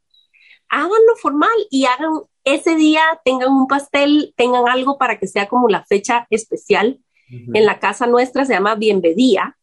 háganlo 0.70 1.16
formal 1.20 1.50
y 1.70 1.84
hagan 1.84 2.22
ese 2.44 2.74
día, 2.74 3.02
tengan 3.22 3.50
un 3.50 3.66
pastel, 3.66 4.32
tengan 4.34 4.66
algo 4.66 4.96
para 4.96 5.18
que 5.18 5.26
sea 5.26 5.46
como 5.46 5.68
la 5.68 5.84
fecha 5.84 6.26
especial. 6.30 7.00
En 7.28 7.66
la 7.66 7.80
casa 7.80 8.06
nuestra 8.06 8.46
se 8.46 8.54
llama 8.54 8.76
Bienvenida 8.76 9.58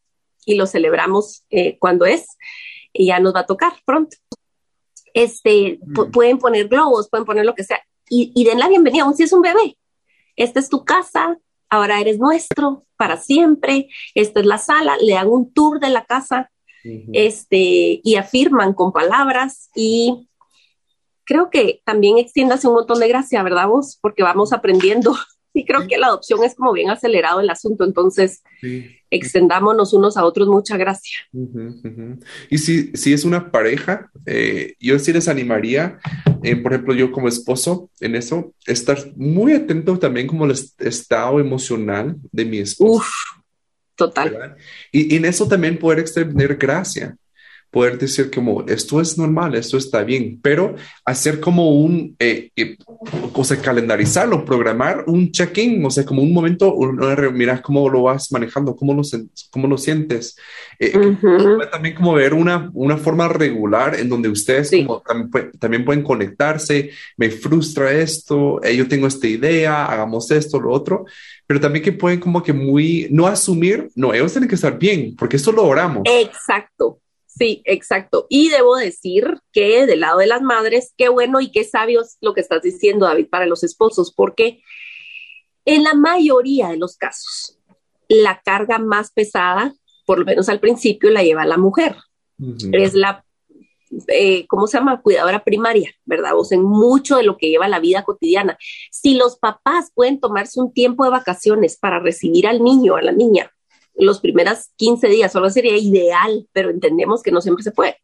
y 0.45 0.53
lo 0.53 0.67
celebramos 0.67 1.43
eh, 1.49 1.79
cuando 1.79 2.05
es 2.05 2.37
y 2.93 3.07
ya 3.07 3.19
nos 3.19 3.33
va 3.33 3.39
a 3.39 3.45
tocar 3.47 3.73
pronto 3.83 4.15
este, 5.13 5.79
mm. 5.85 6.11
pueden 6.11 6.37
poner 6.37 6.67
globos, 6.67 7.09
pueden 7.09 7.25
poner 7.25 7.45
lo 7.45 7.55
que 7.55 7.63
sea, 7.63 7.81
y, 8.09 8.43
den 8.43 8.59
la 8.59 8.67
bienvenida, 8.67 9.03
aun 9.03 9.15
si 9.15 9.23
es 9.23 9.33
un 9.33 9.41
bebé. 9.41 9.77
Esta 10.35 10.59
es 10.59 10.69
tu 10.69 10.83
casa, 10.83 11.37
ahora 11.69 11.99
eres 11.99 12.17
nuestro 12.17 12.85
para 12.97 13.17
siempre, 13.17 13.87
esta 14.15 14.39
es 14.39 14.45
la 14.45 14.57
sala, 14.57 14.97
le 14.99 15.13
dan 15.13 15.27
un 15.27 15.53
tour 15.53 15.79
de 15.79 15.89
la 15.89 16.05
casa, 16.05 16.51
este, 17.13 17.99
y 18.03 18.15
afirman 18.15 18.73
con 18.73 18.93
palabras 18.93 19.69
y 19.75 20.29
creo 21.25 21.49
que 21.51 21.81
también 21.85 22.17
extiéndase 22.17 22.67
un 22.67 22.73
montón 22.73 22.99
de 22.99 23.07
gracia, 23.07 23.43
¿verdad 23.43 23.67
vos? 23.67 23.99
Porque 24.01 24.23
vamos 24.23 24.51
aprendiendo 24.51 25.13
y 25.53 25.65
creo 25.65 25.87
que 25.87 25.97
la 25.97 26.07
adopción 26.07 26.43
es 26.43 26.55
como 26.55 26.73
bien 26.73 26.89
acelerado 26.89 27.39
el 27.39 27.49
asunto, 27.49 27.83
entonces 27.83 28.43
extendámonos 29.09 29.93
unos 29.93 30.15
a 30.17 30.25
otros, 30.25 30.47
muchas 30.47 30.77
gracias. 30.77 31.23
Y 32.49 32.57
si, 32.59 32.91
si 32.93 33.13
es 33.13 33.25
una 33.25 33.51
pareja, 33.51 34.11
eh, 34.25 34.75
yo 34.79 34.99
sí 34.99 35.11
les 35.11 35.27
animaría, 35.27 35.99
eh, 36.43 36.55
por 36.55 36.73
ejemplo, 36.73 36.93
yo 36.93 37.11
como 37.11 37.27
esposo, 37.27 37.89
en 37.99 38.15
eso, 38.15 38.53
estar 38.65 38.97
muy 39.15 39.53
atento 39.53 39.97
también 39.97 40.27
como 40.27 40.45
el 40.45 40.55
estado 40.79 41.39
emocional 41.39 42.15
de 42.31 42.45
mi 42.45 42.59
esposo. 42.59 42.97
Uf, 42.97 43.09
total. 43.95 44.55
Y, 44.91 45.13
y 45.13 45.17
en 45.17 45.25
eso 45.25 45.47
también 45.47 45.79
poder 45.79 45.99
extender 45.99 46.55
gracia 46.57 47.17
poder 47.71 47.97
decir 47.97 48.31
como 48.31 48.65
esto 48.67 48.99
es 48.99 49.17
normal, 49.17 49.55
esto 49.55 49.77
está 49.77 50.03
bien, 50.03 50.39
pero 50.41 50.75
hacer 51.05 51.39
como 51.39 51.71
un, 51.71 52.15
eh, 52.19 52.49
eh, 52.55 52.77
o 53.33 53.43
sea, 53.43 53.57
calendarizarlo, 53.57 54.43
programar 54.43 55.03
un 55.07 55.31
check-in, 55.31 55.83
o 55.85 55.91
sea, 55.91 56.05
como 56.05 56.21
un 56.21 56.33
momento, 56.33 56.75
mira 57.33 57.61
cómo 57.61 57.89
lo 57.89 58.03
vas 58.03 58.31
manejando, 58.31 58.75
cómo 58.75 58.93
lo, 58.93 59.03
cómo 59.51 59.67
lo 59.67 59.77
sientes. 59.77 60.35
Eh, 60.79 60.93
También 61.71 61.95
como 61.95 62.13
ver 62.13 62.33
una, 62.33 62.69
una 62.73 62.97
forma 62.97 63.27
regular 63.27 63.95
en 63.95 64.09
donde 64.09 64.29
ustedes 64.29 64.71
como 64.71 65.03
también, 65.59 65.85
pueden 65.85 66.03
conectarse, 66.03 66.91
me 67.17 67.29
frustra 67.29 67.91
esto, 67.91 68.63
eh, 68.63 68.75
yo 68.75 68.87
tengo 68.87 69.07
esta 69.07 69.27
idea, 69.27 69.85
hagamos 69.85 70.31
esto, 70.31 70.59
lo 70.59 70.71
otro, 70.71 71.05
pero 71.45 71.59
también 71.59 71.83
que 71.83 71.91
pueden 71.91 72.19
como 72.19 72.41
que 72.41 72.53
muy, 72.53 73.07
no 73.11 73.27
asumir, 73.27 73.89
no, 73.95 74.13
ellos 74.13 74.31
tienen 74.31 74.49
que 74.49 74.55
estar 74.55 74.77
bien, 74.77 75.15
porque 75.17 75.37
esto 75.37 75.51
lo 75.51 75.65
oramos. 75.65 76.03
Exacto. 76.05 76.99
Sí, 77.39 77.61
exacto. 77.63 78.27
Y 78.29 78.49
debo 78.49 78.75
decir 78.75 79.39
que 79.53 79.85
del 79.85 80.01
lado 80.01 80.19
de 80.19 80.27
las 80.27 80.41
madres, 80.41 80.93
qué 80.97 81.07
bueno 81.07 81.39
y 81.39 81.51
qué 81.51 81.63
sabio 81.63 82.01
es 82.01 82.17
lo 82.19 82.33
que 82.33 82.41
estás 82.41 82.61
diciendo, 82.61 83.05
David, 83.05 83.29
para 83.29 83.45
los 83.45 83.63
esposos, 83.63 84.13
porque 84.13 84.61
en 85.63 85.83
la 85.83 85.93
mayoría 85.93 86.67
de 86.67 86.77
los 86.77 86.97
casos, 86.97 87.57
la 88.09 88.41
carga 88.43 88.77
más 88.77 89.11
pesada, 89.11 89.73
por 90.05 90.19
lo 90.19 90.25
menos 90.25 90.49
al 90.49 90.59
principio, 90.59 91.11
la 91.11 91.23
lleva 91.23 91.45
la 91.45 91.57
mujer. 91.57 91.95
Es 92.73 92.93
la, 92.93 93.23
eh, 94.07 94.45
¿cómo 94.47 94.67
se 94.67 94.77
llama? 94.77 95.01
Cuidadora 95.01 95.43
primaria, 95.43 95.93
¿verdad? 96.03 96.37
O 96.37 96.43
sea, 96.43 96.57
en 96.57 96.63
mucho 96.63 97.17
de 97.17 97.23
lo 97.23 97.37
que 97.37 97.49
lleva 97.49 97.69
la 97.69 97.79
vida 97.79 98.03
cotidiana. 98.03 98.57
Si 98.91 99.13
los 99.13 99.37
papás 99.37 99.91
pueden 99.93 100.19
tomarse 100.19 100.59
un 100.59 100.73
tiempo 100.73 101.05
de 101.05 101.11
vacaciones 101.11 101.77
para 101.77 101.99
recibir 101.99 102.47
al 102.47 102.61
niño, 102.61 102.97
a 102.97 103.01
la 103.01 103.11
niña, 103.13 103.51
los 103.95 104.19
primeros 104.19 104.69
15 104.77 105.07
días, 105.07 105.31
solo 105.31 105.49
sería 105.49 105.77
ideal, 105.77 106.47
pero 106.53 106.69
entendemos 106.69 107.21
que 107.21 107.31
no 107.31 107.41
siempre 107.41 107.63
se 107.63 107.71
puede. 107.71 107.97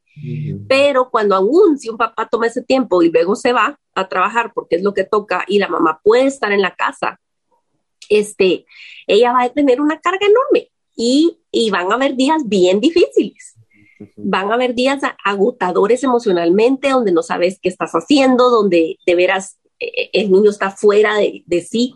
Pero 0.69 1.10
cuando 1.10 1.36
aún 1.36 1.78
si 1.78 1.89
un 1.89 1.98
papá 1.98 2.30
toma 2.30 2.48
ese 2.48 2.62
tiempo 2.62 3.04
y 3.04 3.12
luego 3.12 3.36
se 3.36 3.52
va 3.52 3.78
a 3.93 4.08
trabajar 4.08 4.54
porque 4.54 4.78
es 4.78 4.84
lo 4.84 4.93
que 4.93 5.04
toca 5.04 5.43
y 5.48 5.60
la 5.60 5.67
mamá 5.67 6.00
puede 6.04 6.26
estar 6.26 6.52
en 6.54 6.62
la 6.62 6.74
casa, 6.76 7.19
este, 8.10 8.65
ella 9.08 9.34
va 9.34 9.43
a 9.43 9.50
tener 9.50 9.82
una 9.82 10.00
carga 10.00 10.26
enorme 10.26 10.71
y, 10.95 11.39
y 11.52 11.69
van 11.69 11.91
a 11.91 11.95
haber 11.95 12.15
días 12.15 12.43
bien 12.45 12.80
difíciles. 12.80 13.56
Van 14.15 14.52
a 14.52 14.56
haber 14.56 14.74
días 14.74 15.02
agotadores 15.24 16.04
emocionalmente, 16.04 16.89
donde 16.89 17.12
no 17.12 17.24
sabes 17.24 17.60
qué 17.62 17.69
estás 17.69 17.91
haciendo, 17.91 18.50
donde 18.50 18.98
de 19.06 19.15
veras 19.15 19.58
eh, 19.80 20.10
el 20.13 20.32
niño 20.32 20.50
está 20.50 20.71
fuera 20.71 21.15
de, 21.17 21.43
de 21.45 21.62
sí 21.62 21.93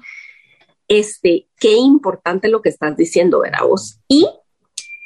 este, 0.89 1.47
qué 1.58 1.75
importante 1.75 2.49
lo 2.49 2.62
que 2.62 2.69
estás 2.69 2.97
diciendo, 2.97 3.39
¿verdad 3.39 3.65
vos? 3.65 3.99
Y 4.10 4.28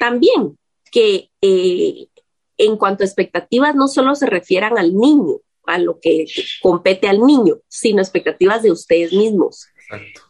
también 0.00 0.58
que 0.90 1.30
eh, 1.40 2.08
en 2.56 2.76
cuanto 2.76 3.04
a 3.04 3.06
expectativas 3.06 3.74
no 3.74 3.86
solo 3.86 4.14
se 4.14 4.26
refieran 4.26 4.78
al 4.78 4.96
niño, 4.96 5.40
a 5.66 5.78
lo 5.78 6.00
que 6.00 6.26
compete 6.62 7.08
al 7.08 7.20
niño, 7.20 7.58
sino 7.68 8.00
expectativas 8.00 8.62
de 8.62 8.72
ustedes 8.72 9.12
mismos. 9.12 9.66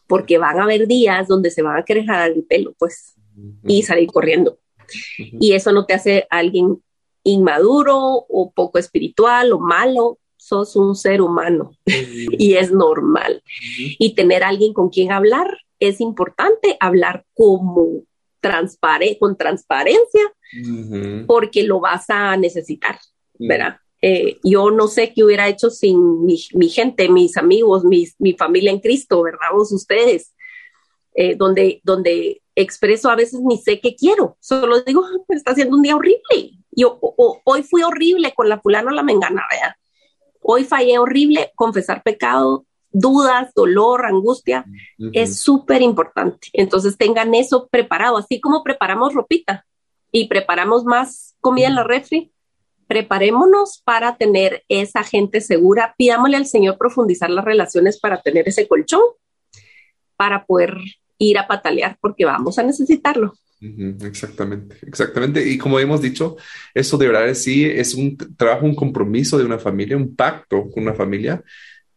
Porque 0.07 0.37
van 0.37 0.59
a 0.59 0.63
haber 0.63 0.87
días 0.87 1.27
donde 1.27 1.49
se 1.49 1.61
van 1.61 1.77
a 1.77 1.83
querer 1.83 2.05
jalar 2.05 2.31
el 2.31 2.43
pelo, 2.43 2.73
pues, 2.77 3.15
y 3.63 3.83
salir 3.83 4.11
corriendo. 4.11 4.59
Y 5.39 5.53
eso 5.53 5.71
no 5.71 5.85
te 5.85 5.93
hace 5.93 6.27
alguien 6.29 6.83
inmaduro 7.23 7.97
o 7.97 8.51
poco 8.51 8.77
espiritual 8.77 9.51
o 9.53 9.59
malo, 9.59 10.19
sos 10.45 10.75
un 10.75 10.95
ser 10.95 11.21
humano 11.21 11.71
y 11.85 12.53
es 12.53 12.71
normal. 12.71 13.41
Y 13.97 14.13
tener 14.13 14.43
alguien 14.43 14.73
con 14.73 14.89
quien 14.89 15.11
hablar 15.11 15.57
es 15.79 15.99
importante, 15.99 16.77
hablar 16.79 17.25
como 17.33 18.03
transpare 18.39 19.17
con 19.19 19.35
transparencia, 19.35 20.21
porque 21.25 21.63
lo 21.63 21.79
vas 21.79 22.05
a 22.09 22.37
necesitar, 22.37 22.99
¿verdad? 23.39 23.77
Eh, 24.01 24.37
yo 24.43 24.69
no 24.69 24.87
sé 24.87 25.13
qué 25.13 25.23
hubiera 25.23 25.47
hecho 25.47 25.71
sin 25.71 26.23
mi, 26.23 26.37
gente, 26.69 27.09
mis 27.09 27.37
amigos, 27.37 27.83
mi 27.83 28.33
familia 28.33 28.69
en 28.69 28.79
Cristo, 28.79 29.23
¿verdad? 29.23 29.47
Vos 29.51 29.71
ustedes, 29.71 30.35
eh, 31.15 31.35
donde, 31.35 31.81
donde 31.83 32.41
expreso 32.55 33.09
a 33.09 33.15
veces 33.15 33.39
ni 33.41 33.57
sé 33.57 33.79
qué 33.79 33.95
quiero, 33.95 34.37
solo 34.41 34.81
digo, 34.81 35.01
ah, 35.03 35.23
está 35.29 35.51
haciendo 35.51 35.77
un 35.77 35.81
día 35.81 35.95
horrible. 35.95 36.51
Yo, 36.71 36.99
hoy 37.01 37.63
fui 37.63 37.81
horrible 37.81 38.33
con 38.35 38.47
la 38.47 38.59
fulana 38.59 38.91
o 38.91 38.93
la 38.93 39.01
mengana, 39.01 39.43
¿verdad? 39.49 39.75
Hoy 40.47 40.63
fallé 40.63 40.99
horrible, 40.99 41.51
confesar 41.55 42.03
pecado, 42.03 42.65
dudas, 42.91 43.51
dolor, 43.55 44.05
angustia, 44.05 44.63
es 45.11 45.39
súper 45.39 45.81
importante. 45.81 46.49
Entonces 46.53 46.97
tengan 46.97 47.33
eso 47.33 47.67
preparado, 47.67 48.17
así 48.17 48.39
como 48.39 48.63
preparamos 48.63 49.15
ropita 49.15 49.65
y 50.11 50.27
preparamos 50.27 50.85
más 50.85 51.35
comida 51.41 51.67
en 51.67 51.75
la 51.75 51.83
refri, 51.83 52.31
preparémonos 52.87 53.81
para 53.83 54.17
tener 54.17 54.63
esa 54.69 55.03
gente 55.03 55.41
segura. 55.41 55.95
Pidámosle 55.97 56.37
al 56.37 56.45
Señor 56.45 56.77
profundizar 56.77 57.31
las 57.31 57.43
relaciones 57.43 57.99
para 57.99 58.21
tener 58.21 58.47
ese 58.47 58.67
colchón, 58.67 59.01
para 60.15 60.45
poder 60.45 60.77
ir 61.17 61.39
a 61.39 61.47
patalear, 61.47 61.97
porque 61.99 62.23
vamos 62.23 62.59
a 62.59 62.63
necesitarlo. 62.63 63.33
Exactamente, 63.61 64.77
exactamente. 64.85 65.47
Y 65.47 65.57
como 65.57 65.79
hemos 65.79 66.01
dicho, 66.01 66.35
eso 66.73 66.97
de 66.97 67.07
verdad 67.07 67.33
sí 67.33 67.65
es 67.65 67.93
un 67.95 68.17
trabajo, 68.37 68.65
un 68.65 68.75
compromiso 68.75 69.37
de 69.37 69.45
una 69.45 69.57
familia, 69.57 69.97
un 69.97 70.15
pacto 70.15 70.69
con 70.69 70.83
una 70.83 70.93
familia, 70.93 71.41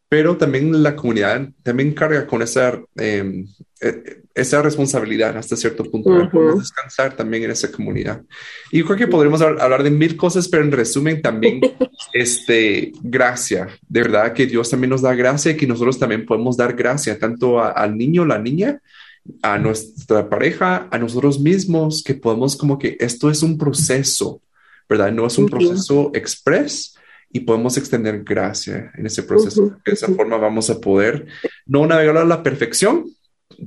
pero 0.09 0.37
también 0.37 0.83
la 0.83 0.97
comunidad 0.97 1.51
también 1.63 1.93
carga 1.93 2.27
con 2.27 2.41
esa, 2.41 2.81
em, 2.97 3.47
e, 3.81 4.23
esa 4.35 4.63
responsabilidad 4.63 5.37
hasta 5.37 5.57
cierto 5.57 5.85
punto. 5.85 6.31
Podemos 6.31 6.61
descansar 6.61 7.15
también 7.15 7.45
en 7.45 7.51
esa 7.51 7.71
comunidad. 7.71 8.23
Y 8.71 8.79
yo 8.79 8.87
creo 8.87 8.97
que 8.97 9.07
podremos 9.07 9.43
hablar 9.43 9.83
de 9.83 9.91
mil 9.91 10.17
cosas, 10.17 10.49
pero 10.49 10.63
en 10.65 10.73
resumen 10.73 11.21
también, 11.21 11.61
este, 12.15 12.93
gracia. 13.03 13.69
De 13.87 14.03
verdad 14.03 14.33
que 14.33 14.47
Dios 14.47 14.71
también 14.71 14.91
nos 14.91 15.03
da 15.03 15.15
gracia 15.15 15.53
y 15.53 15.57
que 15.57 15.67
nosotros 15.67 15.99
también 15.99 16.25
podemos 16.25 16.57
dar 16.57 16.75
gracia 16.75 17.19
tanto 17.19 17.61
al 17.61 17.99
niño, 17.99 18.25
la 18.25 18.39
niña, 18.39 18.81
a 19.43 19.59
nuestra 19.59 20.29
pareja, 20.29 20.89
a 20.91 20.99
nosotros 20.99 21.41
mismos, 21.41 22.03
que 22.03 22.15
podemos 22.15 22.57
como 22.57 22.79
que 22.79 22.97
esto 23.01 23.31
es 23.31 23.43
un 23.43 23.59
proceso, 23.59 24.43
¿verdad? 24.89 25.13
No 25.13 25.27
es 25.27 25.39
un 25.39 25.47
proceso 25.47 26.11
express 26.15 26.95
y 27.31 27.41
podemos 27.41 27.77
extender 27.77 28.23
gracia 28.25 28.91
en 28.97 29.07
ese 29.07 29.23
proceso. 29.23 29.77
De 29.85 29.93
esa 29.93 30.09
forma 30.09 30.37
vamos 30.37 30.71
a 30.71 30.81
poder 30.81 31.27
no 31.67 31.87
navegar 31.87 32.17
a 32.17 32.25
la 32.25 32.43
perfección, 32.43 33.05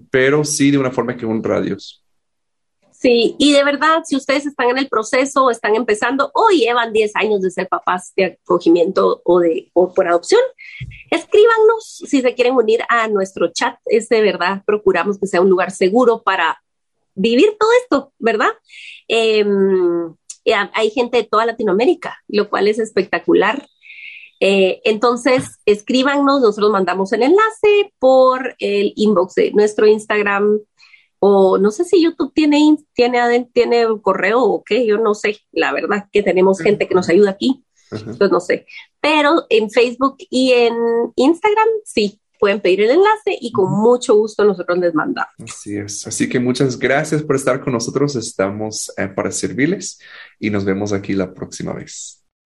pero 0.09 0.43
sí 0.43 0.71
de 0.71 0.77
una 0.77 0.91
forma 0.91 1.15
que 1.15 1.25
honra 1.25 1.57
a 1.57 1.61
Dios. 1.61 2.03
Sí, 3.01 3.35
y 3.39 3.51
de 3.51 3.63
verdad, 3.63 4.03
si 4.05 4.15
ustedes 4.15 4.45
están 4.45 4.69
en 4.69 4.77
el 4.77 4.87
proceso 4.87 5.45
o 5.45 5.49
están 5.49 5.75
empezando 5.75 6.29
o 6.35 6.49
llevan 6.49 6.93
10 6.93 7.15
años 7.15 7.41
de 7.41 7.49
ser 7.49 7.67
papás 7.67 8.13
de 8.15 8.37
acogimiento 8.43 9.23
o, 9.25 9.39
de, 9.39 9.71
o 9.73 9.91
por 9.91 10.07
adopción, 10.07 10.41
escríbanos 11.11 12.01
si 12.07 12.21
se 12.21 12.33
quieren 12.33 12.55
unir 12.55 12.81
a 12.89 13.07
nuestro 13.07 13.51
chat. 13.51 13.77
Es 13.85 14.09
de 14.09 14.21
verdad, 14.21 14.63
procuramos 14.65 15.19
que 15.19 15.27
sea 15.27 15.41
un 15.41 15.49
lugar 15.49 15.69
seguro 15.69 16.23
para 16.23 16.59
vivir 17.13 17.55
todo 17.59 17.69
esto, 17.83 18.13
¿verdad? 18.17 18.49
Em, 19.07 20.15
hay 20.73 20.89
gente 20.89 21.17
de 21.17 21.23
toda 21.25 21.45
Latinoamérica, 21.45 22.17
lo 22.27 22.49
cual 22.49 22.67
es 22.67 22.79
espectacular. 22.79 23.67
Eh, 24.39 24.81
entonces, 24.85 25.59
escríbanos, 25.65 26.41
nosotros 26.41 26.71
mandamos 26.71 27.13
el 27.13 27.21
enlace 27.21 27.93
por 27.99 28.55
el 28.57 28.93
inbox 28.95 29.35
de 29.35 29.51
nuestro 29.51 29.85
Instagram 29.85 30.59
o 31.19 31.59
no 31.59 31.69
sé 31.69 31.85
si 31.85 32.01
YouTube 32.01 32.33
tiene, 32.33 32.77
tiene, 32.93 33.47
tiene 33.53 33.85
un 33.85 33.99
correo 33.99 34.41
o 34.41 34.63
qué, 34.63 34.87
yo 34.87 34.97
no 34.97 35.13
sé, 35.13 35.37
la 35.51 35.71
verdad 35.71 36.07
que 36.11 36.23
tenemos 36.23 36.59
gente 36.59 36.87
que 36.87 36.95
nos 36.95 37.09
ayuda 37.09 37.29
aquí, 37.29 37.63
pues 38.17 38.31
no 38.31 38.39
sé, 38.39 38.65
pero 38.99 39.45
en 39.49 39.69
Facebook 39.69 40.17
y 40.29 40.53
en 40.53 40.73
Instagram 41.15 41.67
sí, 41.83 42.21
pueden 42.41 42.59
pedir 42.59 42.81
el 42.81 42.91
enlace 42.91 43.37
y 43.39 43.51
con 43.51 43.71
mucho 43.71 44.15
gusto 44.15 44.43
nosotros 44.43 44.79
les 44.79 44.95
mandamos. 44.95 45.31
Así 45.43 45.77
es. 45.77 46.07
Así 46.07 46.27
que 46.27 46.39
muchas 46.39 46.79
gracias 46.79 47.21
por 47.21 47.35
estar 47.35 47.61
con 47.61 47.73
nosotros. 47.73 48.15
Estamos 48.15 48.91
eh, 48.97 49.07
para 49.07 49.31
servirles 49.31 49.99
y 50.39 50.49
nos 50.49 50.65
vemos 50.65 50.91
aquí 50.91 51.13
la 51.13 51.33
próxima 51.33 51.71
vez. 51.73 52.20